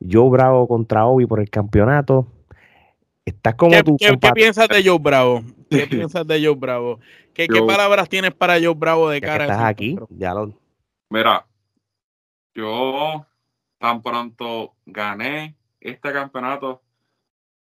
Joe 0.00 0.30
Bravo 0.30 0.66
contra 0.66 1.06
Obi 1.06 1.26
por 1.26 1.40
el 1.40 1.50
campeonato. 1.50 2.26
Estás 3.24 3.54
como 3.54 3.72
¿Qué, 3.72 3.82
tú. 3.82 3.96
¿qué, 3.96 4.18
¿Qué, 4.18 4.30
piensas 4.32 4.68
de 4.68 4.82
Joe 4.84 4.98
Bravo? 4.98 5.42
¿Qué 5.68 5.86
piensas 5.90 6.26
de 6.26 6.44
Joe 6.44 6.56
Bravo? 6.56 6.98
¿Qué, 7.40 7.46
Yo- 7.48 7.54
¿Qué, 7.54 7.62
palabras 7.72 8.06
tienes 8.08 8.34
para 8.34 8.60
Joe 8.60 8.74
Bravo 8.74 9.08
de 9.08 9.18
Ya 9.20 9.26
cara 9.26 9.46
que 9.46 9.50
estás 9.52 9.66
aquí, 9.66 9.90
encuentro? 9.92 10.16
ya 10.18 10.34
lo, 10.34 10.52
Mira, 11.08 11.46
yo 12.54 13.24
tan 13.78 14.02
pronto 14.02 14.74
gané 14.84 15.56
este 15.80 16.12
campeonato, 16.12 16.82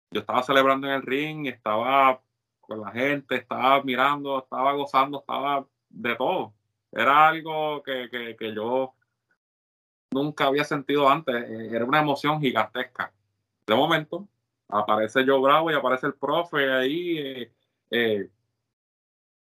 yo 0.09 0.21
estaba 0.21 0.41
celebrando 0.41 0.87
en 0.87 0.93
el 0.93 1.03
ring, 1.03 1.45
estaba 1.45 2.19
con 2.61 2.81
la 2.81 2.91
gente, 2.91 3.35
estaba 3.35 3.83
mirando, 3.83 4.39
estaba 4.39 4.73
gozando, 4.73 5.19
estaba 5.19 5.63
de 5.89 6.15
todo. 6.15 6.51
Era 6.91 7.27
algo 7.27 7.83
que, 7.83 8.09
que, 8.09 8.35
que 8.35 8.55
yo 8.55 8.95
nunca 10.11 10.47
había 10.47 10.63
sentido 10.63 11.07
antes, 11.07 11.35
eh, 11.35 11.69
era 11.71 11.85
una 11.85 11.99
emoción 11.99 12.41
gigantesca. 12.41 13.13
De 13.67 13.75
momento, 13.75 14.27
aparece 14.67 15.23
Joe 15.23 15.39
Bravo 15.39 15.69
y 15.69 15.75
aparece 15.75 16.07
el 16.07 16.15
profe 16.15 16.71
ahí 16.73 17.17
eh, 17.19 17.53
eh, 17.91 18.29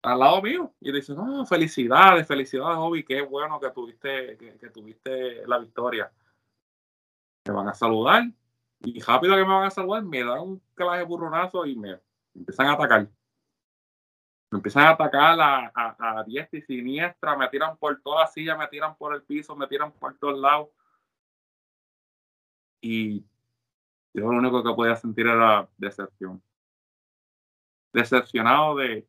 al 0.01 0.19
lado 0.19 0.41
mío 0.41 0.73
y 0.79 0.91
dice, 0.91 1.13
no, 1.13 1.45
felicidades, 1.45 2.27
felicidades, 2.27 2.77
Obi, 2.77 3.03
qué 3.03 3.21
bueno 3.21 3.59
que 3.59 3.69
tuviste, 3.71 4.37
que, 4.37 4.57
que 4.57 4.69
tuviste 4.69 5.45
la 5.45 5.57
victoria. 5.59 6.11
Me 7.45 7.53
van 7.53 7.67
a 7.67 7.73
saludar 7.73 8.23
y 8.81 8.99
rápido 9.01 9.35
que 9.35 9.43
me 9.43 9.53
van 9.53 9.65
a 9.65 9.71
saludar, 9.71 10.03
me 10.03 10.23
dan 10.23 10.39
un 10.39 10.61
claje 10.73 11.03
burronazo 11.03 11.65
y 11.65 11.75
me, 11.75 11.89
me 11.89 12.01
empiezan 12.35 12.67
a 12.67 12.73
atacar. 12.73 13.09
Me 14.51 14.57
empiezan 14.57 14.83
a 14.83 14.89
atacar 14.91 15.39
a, 15.39 15.71
a, 15.75 16.19
a 16.19 16.23
diestra 16.23 16.59
y 16.59 16.61
siniestra, 16.61 17.35
me 17.35 17.47
tiran 17.49 17.77
por 17.77 18.01
toda 18.01 18.21
la 18.21 18.27
silla, 18.27 18.55
me 18.55 18.67
tiran 18.67 18.95
por 18.95 19.13
el 19.13 19.21
piso, 19.23 19.55
me 19.55 19.67
tiran 19.67 19.91
por 19.91 20.17
todos 20.17 20.39
lados. 20.39 20.69
Y 22.81 23.19
yo 24.13 24.21
lo 24.21 24.29
único 24.29 24.63
que 24.63 24.73
podía 24.73 24.95
sentir 24.95 25.27
era 25.27 25.67
decepción. 25.77 26.41
Decepcionado 27.93 28.75
de, 28.77 29.05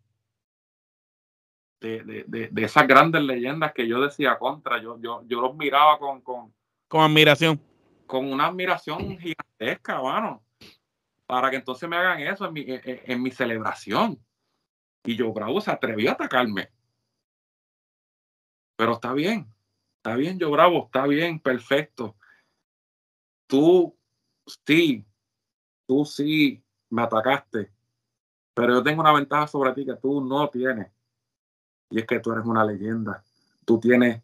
de, 1.80 2.02
de, 2.04 2.24
de, 2.26 2.48
de 2.48 2.62
esas 2.64 2.86
grandes 2.86 3.22
leyendas 3.22 3.72
que 3.72 3.86
yo 3.88 4.00
decía 4.00 4.38
contra. 4.38 4.80
Yo, 4.80 5.00
yo, 5.00 5.22
yo 5.26 5.40
los 5.40 5.54
miraba 5.56 5.98
con, 5.98 6.20
con, 6.20 6.52
Con 6.88 7.00
admiración. 7.02 7.60
con 8.06 8.30
una 8.30 8.46
admiración 8.46 9.18
gigantesca, 9.18 10.00
mano. 10.02 10.42
Para 11.26 11.50
que 11.50 11.56
entonces 11.56 11.88
me 11.88 11.96
hagan 11.96 12.20
eso 12.20 12.46
en 12.46 12.52
mi, 12.52 12.64
en 12.66 13.22
mi 13.22 13.30
celebración. 13.30 14.18
Y 15.04 15.16
yo, 15.16 15.32
Bravo, 15.32 15.60
se 15.60 15.70
atrevió 15.70 16.10
a 16.10 16.14
atacarme. 16.14 16.70
Pero 18.76 18.92
está 18.94 19.12
bien. 19.12 19.46
Está 19.96 20.16
bien, 20.16 20.38
yo, 20.38 20.50
Bravo. 20.50 20.86
Está 20.86 21.06
bien, 21.06 21.38
perfecto. 21.38 22.16
Tú, 23.46 23.96
sí. 24.66 25.04
Tú 25.86 26.04
sí 26.04 26.62
me 26.90 27.02
atacaste. 27.02 27.70
Pero 28.54 28.74
yo 28.74 28.82
tengo 28.82 29.00
una 29.00 29.12
ventaja 29.12 29.46
sobre 29.46 29.72
ti 29.72 29.86
que 29.86 29.94
tú 29.94 30.20
no 30.20 30.48
tienes. 30.50 30.90
Y 31.90 31.98
es 32.00 32.07
que 32.07 32.20
tú 32.20 32.33
eres 32.33 32.44
una 32.46 32.64
leyenda. 32.64 33.22
Tú 33.64 33.79
tienes 33.79 34.22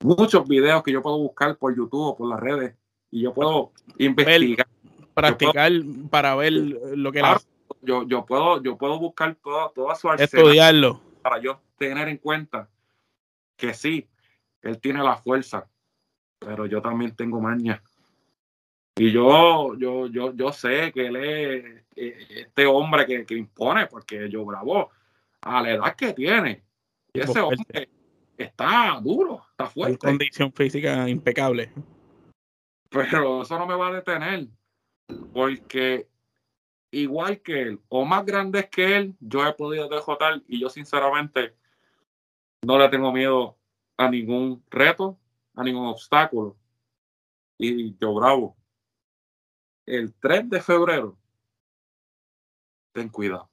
muchos 0.00 0.46
videos 0.48 0.82
que 0.82 0.92
yo 0.92 1.02
puedo 1.02 1.18
buscar 1.18 1.56
por 1.56 1.74
YouTube 1.76 2.06
o 2.08 2.16
por 2.16 2.28
las 2.28 2.40
redes. 2.40 2.74
Y 3.10 3.22
yo 3.22 3.34
puedo 3.34 3.72
investigar. 3.98 4.66
Practicar 5.12 5.70
para 6.10 6.34
ver 6.34 6.52
lo 6.52 7.12
que 7.12 7.20
Claro, 7.20 7.38
la- 7.40 7.76
yo, 7.82 8.02
yo 8.06 8.26
puedo, 8.26 8.60
yo 8.62 8.76
puedo 8.76 8.98
buscar 8.98 9.36
todo, 9.36 9.70
toda 9.70 9.94
su 9.94 10.08
arsenal 10.08 10.46
estudiarlo. 10.46 11.00
para 11.22 11.38
yo 11.40 11.60
tener 11.78 12.08
en 12.08 12.16
cuenta 12.18 12.68
que 13.56 13.72
sí, 13.74 14.08
él 14.62 14.80
tiene 14.80 15.02
la 15.04 15.16
fuerza, 15.16 15.68
pero 16.40 16.66
yo 16.66 16.82
también 16.82 17.14
tengo 17.14 17.40
maña. 17.40 17.80
Y 18.96 19.12
yo, 19.12 19.76
yo, 19.76 20.06
yo, 20.08 20.32
yo 20.34 20.52
sé 20.52 20.90
que 20.92 21.06
él 21.06 21.16
es 21.16 21.84
eh, 21.96 22.26
este 22.30 22.66
hombre 22.66 23.06
que, 23.06 23.24
que 23.24 23.36
impone, 23.36 23.86
porque 23.86 24.28
yo 24.28 24.44
bravo 24.44 24.90
a 25.42 25.62
la 25.62 25.70
edad 25.72 25.94
que 25.94 26.12
tiene. 26.12 26.62
Y 27.14 27.20
ese 27.20 27.40
hombre 27.40 27.88
está 28.36 29.00
duro, 29.02 29.42
está 29.52 29.64
Con 29.64 29.72
fuerte. 29.72 29.98
condición 29.98 30.52
física 30.52 31.08
impecable. 31.08 31.72
pero 32.90 33.42
eso 33.42 33.58
no 33.58 33.66
me 33.66 33.74
va 33.74 33.88
a 33.88 33.92
detener 33.92 34.48
porque 35.32 36.08
igual 36.90 37.40
que 37.40 37.62
él 37.62 37.80
o 37.88 38.04
más 38.04 38.24
grandes 38.24 38.68
que 38.68 38.96
él 38.96 39.14
yo 39.20 39.46
he 39.46 39.52
podido 39.52 39.88
derrotar 39.88 40.42
y 40.46 40.60
yo 40.60 40.68
sinceramente 40.68 41.56
no 42.62 42.78
le 42.78 42.88
tengo 42.88 43.12
miedo 43.12 43.58
a 43.96 44.08
ningún 44.08 44.62
reto 44.70 45.18
a 45.54 45.62
ningún 45.64 45.86
obstáculo 45.86 46.56
y 47.58 47.96
yo 47.98 48.14
bravo 48.14 48.56
el 49.86 50.14
3 50.14 50.48
de 50.50 50.60
febrero 50.62 51.18
ten 52.92 53.08
cuidado 53.08 53.50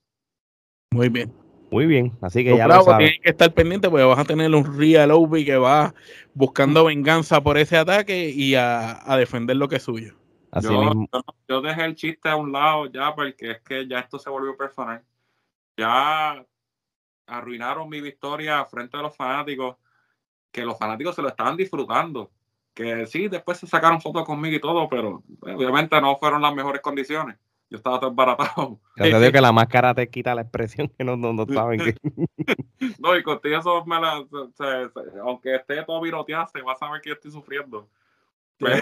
Muy 0.92 1.10
bien. 1.10 1.34
Muy 1.72 1.86
bien. 1.88 2.12
Así 2.22 2.44
que 2.44 2.52
Los 2.52 2.60
ya 2.60 2.68
lo 2.68 2.82
sabes. 2.84 2.98
tienen 2.98 3.22
que 3.22 3.30
estar 3.30 3.54
pendientes 3.54 3.90
porque 3.90 4.04
vas 4.06 4.20
a 4.20 4.26
tener 4.26 4.54
un 4.54 4.78
Real 4.78 5.10
Obi 5.12 5.46
que 5.46 5.58
va 5.58 5.94
buscando 6.34 6.86
venganza 6.86 7.42
por 7.42 7.58
ese 7.58 7.78
ataque 7.78 8.30
y 8.30 8.56
a, 8.56 9.00
a 9.12 9.18
defender 9.18 9.56
lo 9.56 9.68
que 9.68 9.78
es 9.78 9.84
suyo. 9.84 10.14
Así 10.52 10.68
yo, 10.68 10.80
mismo. 10.82 11.08
yo- 11.12 11.24
yo 11.48 11.62
dejé 11.62 11.86
el 11.86 11.96
chiste 11.96 12.30
a 12.30 12.36
un 12.36 12.52
lado 12.52 12.86
ya 12.88 13.16
porque 13.16 13.52
es 13.52 13.62
que 13.62 13.88
ya 13.88 14.00
esto 14.00 14.20
se 14.20 14.30
volvió 14.30 14.56
personal. 14.58 15.02
Ya 15.78 16.46
arruinaron 17.26 17.88
mi 17.90 18.02
victoria 18.02 18.64
frente 18.66 18.98
a 18.98 19.02
los 19.02 19.16
fanáticos, 19.16 19.78
que 20.52 20.66
los 20.66 20.78
fanáticos 20.78 21.16
se 21.16 21.22
lo 21.22 21.30
estaban 21.30 21.56
disfrutando. 21.56 22.32
Que 22.74 23.06
sí, 23.06 23.28
después 23.28 23.58
se 23.58 23.68
sacaron 23.68 24.02
fotos 24.02 24.26
conmigo 24.26 24.56
y 24.56 24.62
todo, 24.62 24.88
pero 24.90 25.24
eh, 25.46 25.54
obviamente 25.56 26.00
no 26.02 26.18
fueron 26.18 26.42
las 26.42 26.54
mejores 26.54 26.82
condiciones. 26.82 27.38
Yo 27.72 27.78
estaba 27.78 28.00
todo 28.00 28.10
embaratado. 28.12 28.80
Gracias 28.96 29.16
a 29.16 29.20
Dios 29.20 29.32
que 29.32 29.42
la 29.42 29.52
máscara 29.54 29.96
te 29.96 30.08
quita 30.10 30.36
la 30.36 30.42
expresión 30.42 30.90
que 30.90 31.04
no, 31.04 31.16
no, 31.18 31.32
no 31.34 31.46
saben 31.48 31.80
que. 31.80 31.96
No, 33.00 33.16
y 33.16 33.24
contigo 33.24 33.58
eso 33.58 33.86
me 33.86 34.00
la, 34.00 34.24
se- 34.30 34.90
se- 34.90 35.20
aunque 35.20 35.56
esté 35.56 35.84
todo 35.84 36.02
viroteado, 36.02 36.48
se 36.48 36.62
va 36.62 36.74
a 36.74 36.76
saber 36.76 37.00
que 37.02 37.10
yo 37.10 37.14
estoy 37.16 37.32
sufriendo. 37.32 37.88
Pero, 38.58 38.82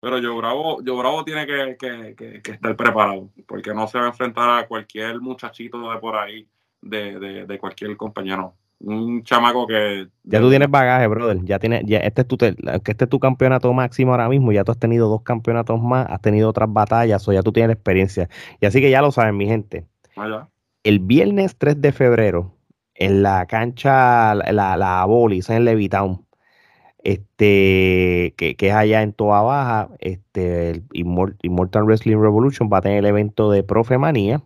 pero 0.00 0.18
yo 0.18 0.36
bravo, 0.36 0.82
yo 0.82 0.96
bravo 0.96 1.24
tiene 1.24 1.46
que, 1.46 1.76
que, 1.78 2.14
que- 2.16 2.42
que 2.42 2.50
estar 2.52 2.76
preparado, 2.76 3.30
porque 3.46 3.72
no 3.72 3.86
se 3.86 3.98
va 3.98 4.04
a 4.04 4.08
enfrentar 4.08 4.58
a 4.58 4.66
cualquier 4.66 5.20
muchachito 5.20 5.90
de 5.90 5.98
por 5.98 6.16
ahí, 6.16 6.46
de, 6.80 7.18
de, 7.18 7.46
de 7.46 7.58
cualquier 7.58 7.96
compañero. 7.96 8.54
Un 8.84 9.22
chamaco 9.22 9.66
que 9.66 10.08
Ya 10.24 10.40
tú 10.40 10.50
tienes 10.50 10.70
bagaje, 10.70 11.06
brother. 11.06 11.38
Ya 11.44 11.58
tienes, 11.58 11.84
ya 11.86 11.98
este 11.98 12.22
es 12.22 12.28
tu, 12.28 12.36
te- 12.36 12.56
que 12.56 12.90
este 12.90 13.04
es 13.04 13.10
tu 13.10 13.20
campeonato 13.20 13.72
máximo 13.72 14.10
ahora 14.10 14.28
mismo. 14.28 14.50
Ya 14.52 14.64
tú 14.64 14.72
has 14.72 14.78
tenido 14.78 15.08
dos 15.08 15.22
campeonatos 15.22 15.80
más, 15.80 16.06
has 16.10 16.20
tenido 16.20 16.48
otras 16.48 16.72
batallas, 16.72 17.26
o 17.28 17.32
ya 17.32 17.42
tú 17.42 17.52
tienes 17.52 17.74
experiencia. 17.74 18.28
Y 18.60 18.66
así 18.66 18.80
que 18.80 18.90
ya 18.90 19.00
lo 19.00 19.12
saben, 19.12 19.36
mi 19.36 19.46
gente. 19.46 19.86
allá. 20.16 20.48
El 20.82 20.98
viernes 20.98 21.56
3 21.56 21.80
de 21.80 21.92
febrero, 21.92 22.56
en 22.94 23.22
la 23.22 23.46
cancha, 23.46 24.34
la, 24.34 24.76
la 24.76 25.00
Abolis, 25.00 25.48
en 25.48 25.64
Levitown, 25.64 26.26
este, 27.04 28.34
que, 28.36 28.56
es 28.58 28.72
allá 28.72 29.02
en 29.02 29.12
Toa 29.12 29.42
Baja, 29.42 29.88
este, 29.98 30.70
el 30.70 30.84
Immortal 30.92 31.84
Wrestling 31.84 32.18
Revolution 32.18 32.70
va 32.72 32.78
a 32.78 32.82
tener 32.82 32.98
el 32.98 33.06
evento 33.06 33.50
de 33.50 33.62
Profe 33.62 33.98
Manía, 33.98 34.42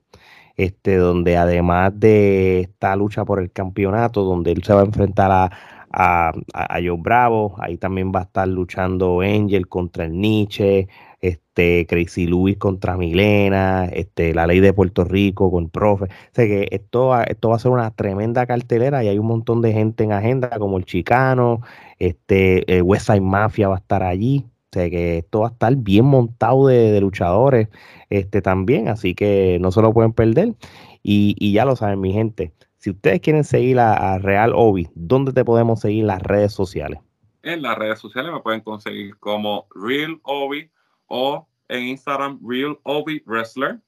este, 0.57 0.97
donde 0.97 1.37
además 1.37 1.92
de 1.99 2.61
esta 2.61 2.97
lucha 2.97 3.25
por 3.25 3.40
el 3.40 3.53
campeonato, 3.53 4.25
donde 4.25 4.53
él 4.53 4.62
se 4.64 4.73
va 4.75 4.81
a 4.81 4.85
enfrentar 4.85 5.31
a, 5.31 5.51
a, 5.90 6.33
a, 6.55 6.75
Joe 6.75 6.97
Bravo, 6.99 7.57
ahí 7.59 7.77
también 7.79 8.12
va 8.14 8.21
a 8.21 8.23
estar 8.25 8.49
luchando 8.49 9.21
Angel 9.21 9.69
contra 9.69 10.05
el 10.05 10.19
Nietzsche, 10.19 10.88
este, 11.21 11.87
Crazy 11.88 12.27
Luis 12.27 12.59
contra 12.59 12.97
Milena, 12.97 13.87
este, 13.87 14.35
la 14.35 14.47
ley 14.47 14.61
de 14.61 14.73
Puerto 14.73 15.05
Rico 15.05 15.51
con 15.51 15.71
profe. 15.71 16.05
O 16.05 16.09
sea 16.33 16.47
que 16.47 16.69
esto, 16.71 17.19
esto 17.23 17.49
va 17.51 17.57
a 17.57 17.59
ser 17.59 17.71
una 17.73 17.90
tremenda 17.90 18.47
cartelera 18.47 19.03
y 19.05 19.09
hay 19.09 19.19
un 19.19 19.27
montón 19.27 19.62
de 19.62 19.73
gente 19.73 20.05
en 20.05 20.12
agenda, 20.12 20.51
como 20.59 20.79
el 20.79 20.85
Chicano, 20.85 21.62
este, 21.99 22.83
West 22.83 23.07
Side 23.07 23.21
Mafia 23.21 23.69
va 23.69 23.77
a 23.77 23.79
estar 23.79 24.03
allí. 24.03 24.47
Sea 24.77 24.91
que 24.91 25.19
esto 25.19 25.41
va 25.41 25.49
a 25.49 25.53
estar 25.53 25.75
bien 25.75 26.05
montado 26.05 26.67
de, 26.67 27.01
luchadores 27.01 27.69
este, 28.11 28.43
también, 28.43 28.89
así 28.89 29.15
que 29.15 29.57
no 29.59 29.73
se 29.73 29.81
lo 29.81 29.95
pueden 29.95 30.12
perder. 30.12 30.55
Y, 31.03 31.35
y 31.39 31.53
ya 31.53 31.65
lo 31.65 31.77
saben, 31.77 31.99
mi 31.99 32.12
gente. 32.12 32.53
Si 32.77 32.91
ustedes 32.91 33.21
quieren 33.21 33.43
seguir 33.43 33.81
a, 33.81 34.19
Real 34.19 34.53
Obi, 34.55 34.87
¿dónde 34.95 35.33
te 35.33 35.47
podemos 35.47 35.81
seguir 35.81 36.03
en 36.03 36.09
las 36.09 36.21
redes 36.21 36.53
sociales? 36.53 37.01
En 37.43 37.62
las 37.62 37.79
redes 37.79 37.99
sociales 37.99 38.31
me 38.31 38.41
pueden 38.41 38.61
conseguir 38.61 39.17
como 39.17 39.67
Real 39.75 40.21
Obi 40.25 40.71
o 41.07 41.49
en 41.69 41.85
Instagram 41.85 42.39
Real 42.47 42.79
Obi 42.83 43.23
Wrestler 43.25 43.81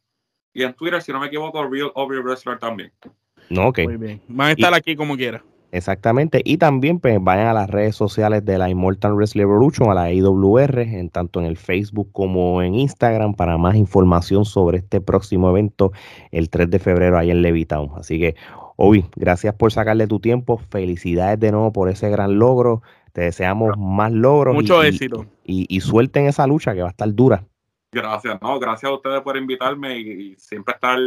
y 0.55 0.62
en 0.62 0.72
Twitter, 0.72 1.03
si 1.03 1.12
no 1.12 1.20
me 1.20 1.27
equivoco, 1.27 1.68
Real 1.68 1.92
Obi 1.96 2.16
Wrestler 2.16 2.59
también. 2.59 2.92
No, 3.51 3.68
ok. 3.68 3.81
Muy 3.85 3.96
bien. 3.98 4.22
Van 4.27 4.48
a 4.48 4.53
estar 4.53 4.72
aquí 4.72 4.96
como 4.96 5.16
quiera. 5.16 5.44
Exactamente. 5.70 6.40
Y 6.44 6.57
también 6.57 6.98
pues, 6.98 7.18
vayan 7.20 7.46
a 7.48 7.52
las 7.52 7.68
redes 7.68 7.94
sociales 7.94 8.44
de 8.44 8.57
la 8.59 8.70
Immortal 8.70 9.14
Wrestling 9.14 9.42
Revolution, 9.42 9.90
a 9.90 9.94
la 9.94 10.12
IWR, 10.12 10.81
en 10.81 11.11
tanto 11.11 11.40
en 11.40 11.46
el 11.46 11.57
Facebook 11.57 12.11
como 12.12 12.62
en 12.62 12.74
Instagram, 12.74 13.35
para 13.35 13.59
más 13.59 13.76
información 13.76 14.44
sobre 14.44 14.78
este 14.78 15.00
próximo 15.00 15.50
evento 15.50 15.92
el 16.31 16.48
3 16.48 16.70
de 16.70 16.78
febrero 16.78 17.18
ahí 17.18 17.31
en 17.31 17.42
Levitown. 17.42 17.90
Así 17.96 18.18
que, 18.18 18.35
Obi, 18.76 19.04
gracias 19.16 19.54
por 19.54 19.72
sacarle 19.72 20.07
tu 20.07 20.20
tiempo. 20.20 20.59
Felicidades 20.70 21.38
de 21.38 21.52
nuevo 21.52 21.72
por 21.72 21.90
ese 21.90 22.09
gran 22.09 22.38
logro. 22.38 22.83
Te 23.12 23.22
deseamos 23.22 23.76
más 23.76 24.12
logros. 24.12 24.54
Mucho 24.54 24.83
éxito. 24.83 25.26
Y, 25.44 25.66
y, 25.68 25.81
suelten 25.81 26.26
esa 26.26 26.46
lucha 26.46 26.74
que 26.74 26.83
va 26.83 26.88
a 26.88 26.90
estar 26.90 27.12
dura. 27.12 27.44
Gracias, 27.90 28.38
no, 28.40 28.59
gracias 28.59 28.90
a 28.90 28.94
ustedes 28.94 29.20
por 29.22 29.37
invitarme 29.37 29.98
y, 29.98 30.37
siempre 30.37 30.74
estar 30.74 30.98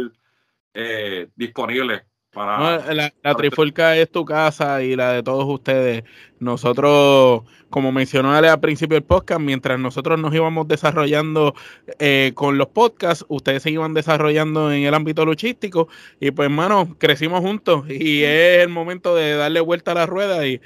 eh, 0.74 1.28
disponible 1.36 2.02
la, 2.34 3.12
la 3.22 3.34
trifulca 3.34 3.96
es 3.96 4.10
tu 4.10 4.24
casa 4.24 4.82
y 4.82 4.96
la 4.96 5.12
de 5.12 5.22
todos 5.22 5.44
ustedes. 5.46 6.04
Nosotros, 6.42 7.42
como 7.70 7.92
mencionó 7.92 8.32
Ale 8.32 8.48
al 8.48 8.58
principio 8.58 8.96
del 8.96 9.04
podcast, 9.04 9.40
mientras 9.40 9.78
nosotros 9.78 10.18
nos 10.18 10.34
íbamos 10.34 10.66
desarrollando 10.66 11.54
eh, 12.00 12.32
con 12.34 12.58
los 12.58 12.66
podcasts, 12.66 13.24
ustedes 13.28 13.62
se 13.62 13.70
iban 13.70 13.94
desarrollando 13.94 14.72
en 14.72 14.82
el 14.82 14.92
ámbito 14.92 15.24
luchístico 15.24 15.86
y 16.18 16.32
pues 16.32 16.46
hermano, 16.46 16.96
crecimos 16.98 17.42
juntos 17.42 17.88
y 17.88 18.24
es 18.24 18.58
el 18.58 18.70
momento 18.70 19.14
de 19.14 19.36
darle 19.36 19.60
vuelta 19.60 19.92
a 19.92 19.94
la 19.94 20.06
rueda 20.06 20.44
y, 20.48 20.60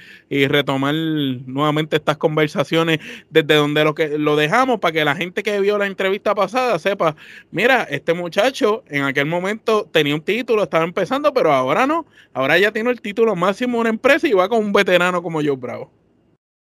retomar 0.46 0.94
nuevamente 0.94 1.96
estas 1.96 2.16
conversaciones 2.16 3.00
desde 3.28 3.54
donde 3.54 3.84
lo 3.84 3.94
que 3.94 4.16
lo 4.18 4.34
dejamos 4.34 4.80
para 4.80 4.92
que 4.92 5.04
la 5.04 5.14
gente 5.14 5.42
que 5.42 5.60
vio 5.60 5.76
la 5.76 5.86
entrevista 5.86 6.34
pasada 6.34 6.78
sepa, 6.78 7.16
mira, 7.50 7.82
este 7.82 8.14
muchacho 8.14 8.82
en 8.88 9.02
aquel 9.02 9.26
momento 9.26 9.86
tenía 9.92 10.14
un 10.14 10.22
título, 10.22 10.62
estaba 10.62 10.84
empezando, 10.84 11.34
pero 11.34 11.52
ahora 11.52 11.86
no, 11.86 12.06
ahora 12.32 12.58
ya 12.58 12.72
tiene 12.72 12.90
el 12.90 13.02
título 13.02 13.36
máximo 13.36 13.76
de 13.76 13.80
una 13.82 13.90
empresa 13.90 14.26
y 14.26 14.32
va 14.32 14.48
con 14.48 14.60
un 14.60 14.72
veterano 14.72 15.22
como 15.22 15.42
yo 15.42 15.58
bravo. 15.66 15.92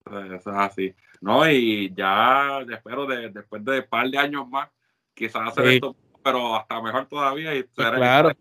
Eso 0.06 0.52
es 0.52 0.58
así. 0.58 0.96
No, 1.22 1.50
y 1.50 1.94
ya 1.96 2.62
espero 2.62 3.06
de, 3.06 3.30
después 3.30 3.64
de 3.64 3.80
un 3.80 3.86
par 3.90 4.10
de 4.10 4.18
años 4.18 4.48
más, 4.48 4.70
quizás 5.14 5.48
hacer 5.48 5.66
esto, 5.68 5.96
pero 6.24 6.56
hasta 6.56 6.82
mejor 6.82 7.08
todavía 7.08 7.56
y 7.56 7.64
pues 7.64 7.90
claro. 7.92 8.32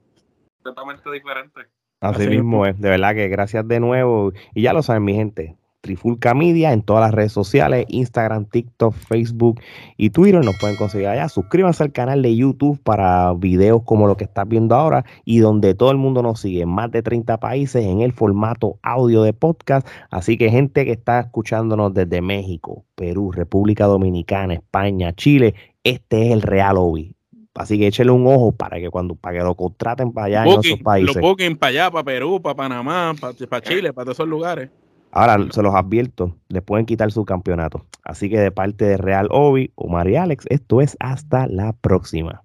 completamente 0.57 1.11
diferente. 1.11 1.61
Así, 2.01 2.29
mismo 2.29 2.67
es, 2.67 2.79
de 2.79 2.91
verdad 2.91 3.15
que 3.15 3.29
gracias 3.29 3.67
de 3.67 3.81
nuevo. 3.81 4.33
Y 4.55 4.63
ya 4.63 4.75
lo 4.75 4.83
saben, 4.83 5.05
mi 5.05 5.15
gente, 5.15 5.57
Trifulca 5.85 6.33
Media 6.33 6.73
en 6.73 6.81
todas 6.81 7.03
las 7.03 7.13
redes 7.13 7.33
sociales, 7.33 7.85
Instagram, 7.89 8.47
TikTok, 8.47 8.95
Facebook 8.95 9.61
y 9.99 10.09
Twitter. 10.09 10.43
Nos 10.43 10.59
pueden 10.59 10.77
conseguir 10.77 11.09
allá. 11.09 11.29
Suscríbanse 11.29 11.83
al 11.83 11.93
canal 11.93 12.23
de 12.23 12.35
YouTube 12.35 12.81
para 12.83 13.35
videos 13.35 13.83
como 13.85 14.07
lo 14.07 14.17
que 14.17 14.25
estás 14.25 14.49
viendo 14.49 14.75
ahora 14.75 15.05
y 15.27 15.41
donde 15.41 15.75
todo 15.75 15.91
el 15.91 15.99
mundo 15.99 16.23
nos 16.23 16.41
sigue 16.41 16.63
en 16.63 16.71
más 16.71 16.91
de 16.91 17.03
30 17.03 17.39
países 17.39 17.85
en 17.85 18.01
el 18.01 18.13
formato 18.13 18.79
audio 18.83 19.23
de 19.23 19.35
podcast. 19.35 19.87
Así 20.11 20.39
que 20.39 20.49
gente 20.49 20.87
que 20.87 20.93
está 20.93 21.21
escuchándonos 21.21 21.93
desde 21.93 22.23
México, 22.23 22.87
Perú, 22.95 23.31
República 23.31 23.85
Dominicana, 23.85 24.55
España, 24.55 25.13
Chile, 25.13 25.55
este 25.85 26.29
es 26.29 26.33
el 26.33 26.41
Real 26.41 26.79
Obi. 26.79 27.15
Así 27.55 27.79
que 27.79 27.89
échele 27.89 28.11
un 28.11 28.27
ojo 28.27 28.53
para 28.53 28.81
que 28.81 28.89
cuando 28.89 29.17
para 29.17 29.39
que 29.39 29.45
lo 29.45 29.55
contraten 29.55 30.13
para 30.13 30.27
allá 30.29 30.45
en 30.45 30.61
esos 30.61 30.81
países. 30.81 31.17
Lo 31.17 31.21
busquen 31.21 31.59
para 31.59 31.69
allá, 31.69 31.91
para 31.91 32.05
Perú, 32.05 32.41
para 32.41 32.55
Panamá, 32.55 33.15
para, 33.21 33.35
para 33.35 33.61
Chile, 33.63 33.93
para 33.93 34.07
todos 34.07 34.17
esos 34.17 34.29
lugares. 34.29 34.71
Ahora 35.17 35.39
se 35.53 35.63
los 35.63 35.77
advierto, 35.77 36.35
le 36.49 36.61
pueden 36.61 36.87
quitar 36.87 37.13
su 37.13 37.25
campeonato. 37.25 37.87
Así 38.03 38.29
que 38.29 38.41
de 38.41 38.51
parte 38.51 38.85
de 38.85 38.97
Real 38.97 39.29
Obi 39.31 39.71
o 39.77 39.89
María 39.89 40.25
Alex, 40.25 40.45
esto 40.51 40.81
es 40.81 40.97
hasta 40.99 41.47
la 41.47 41.73
próxima. 41.73 42.43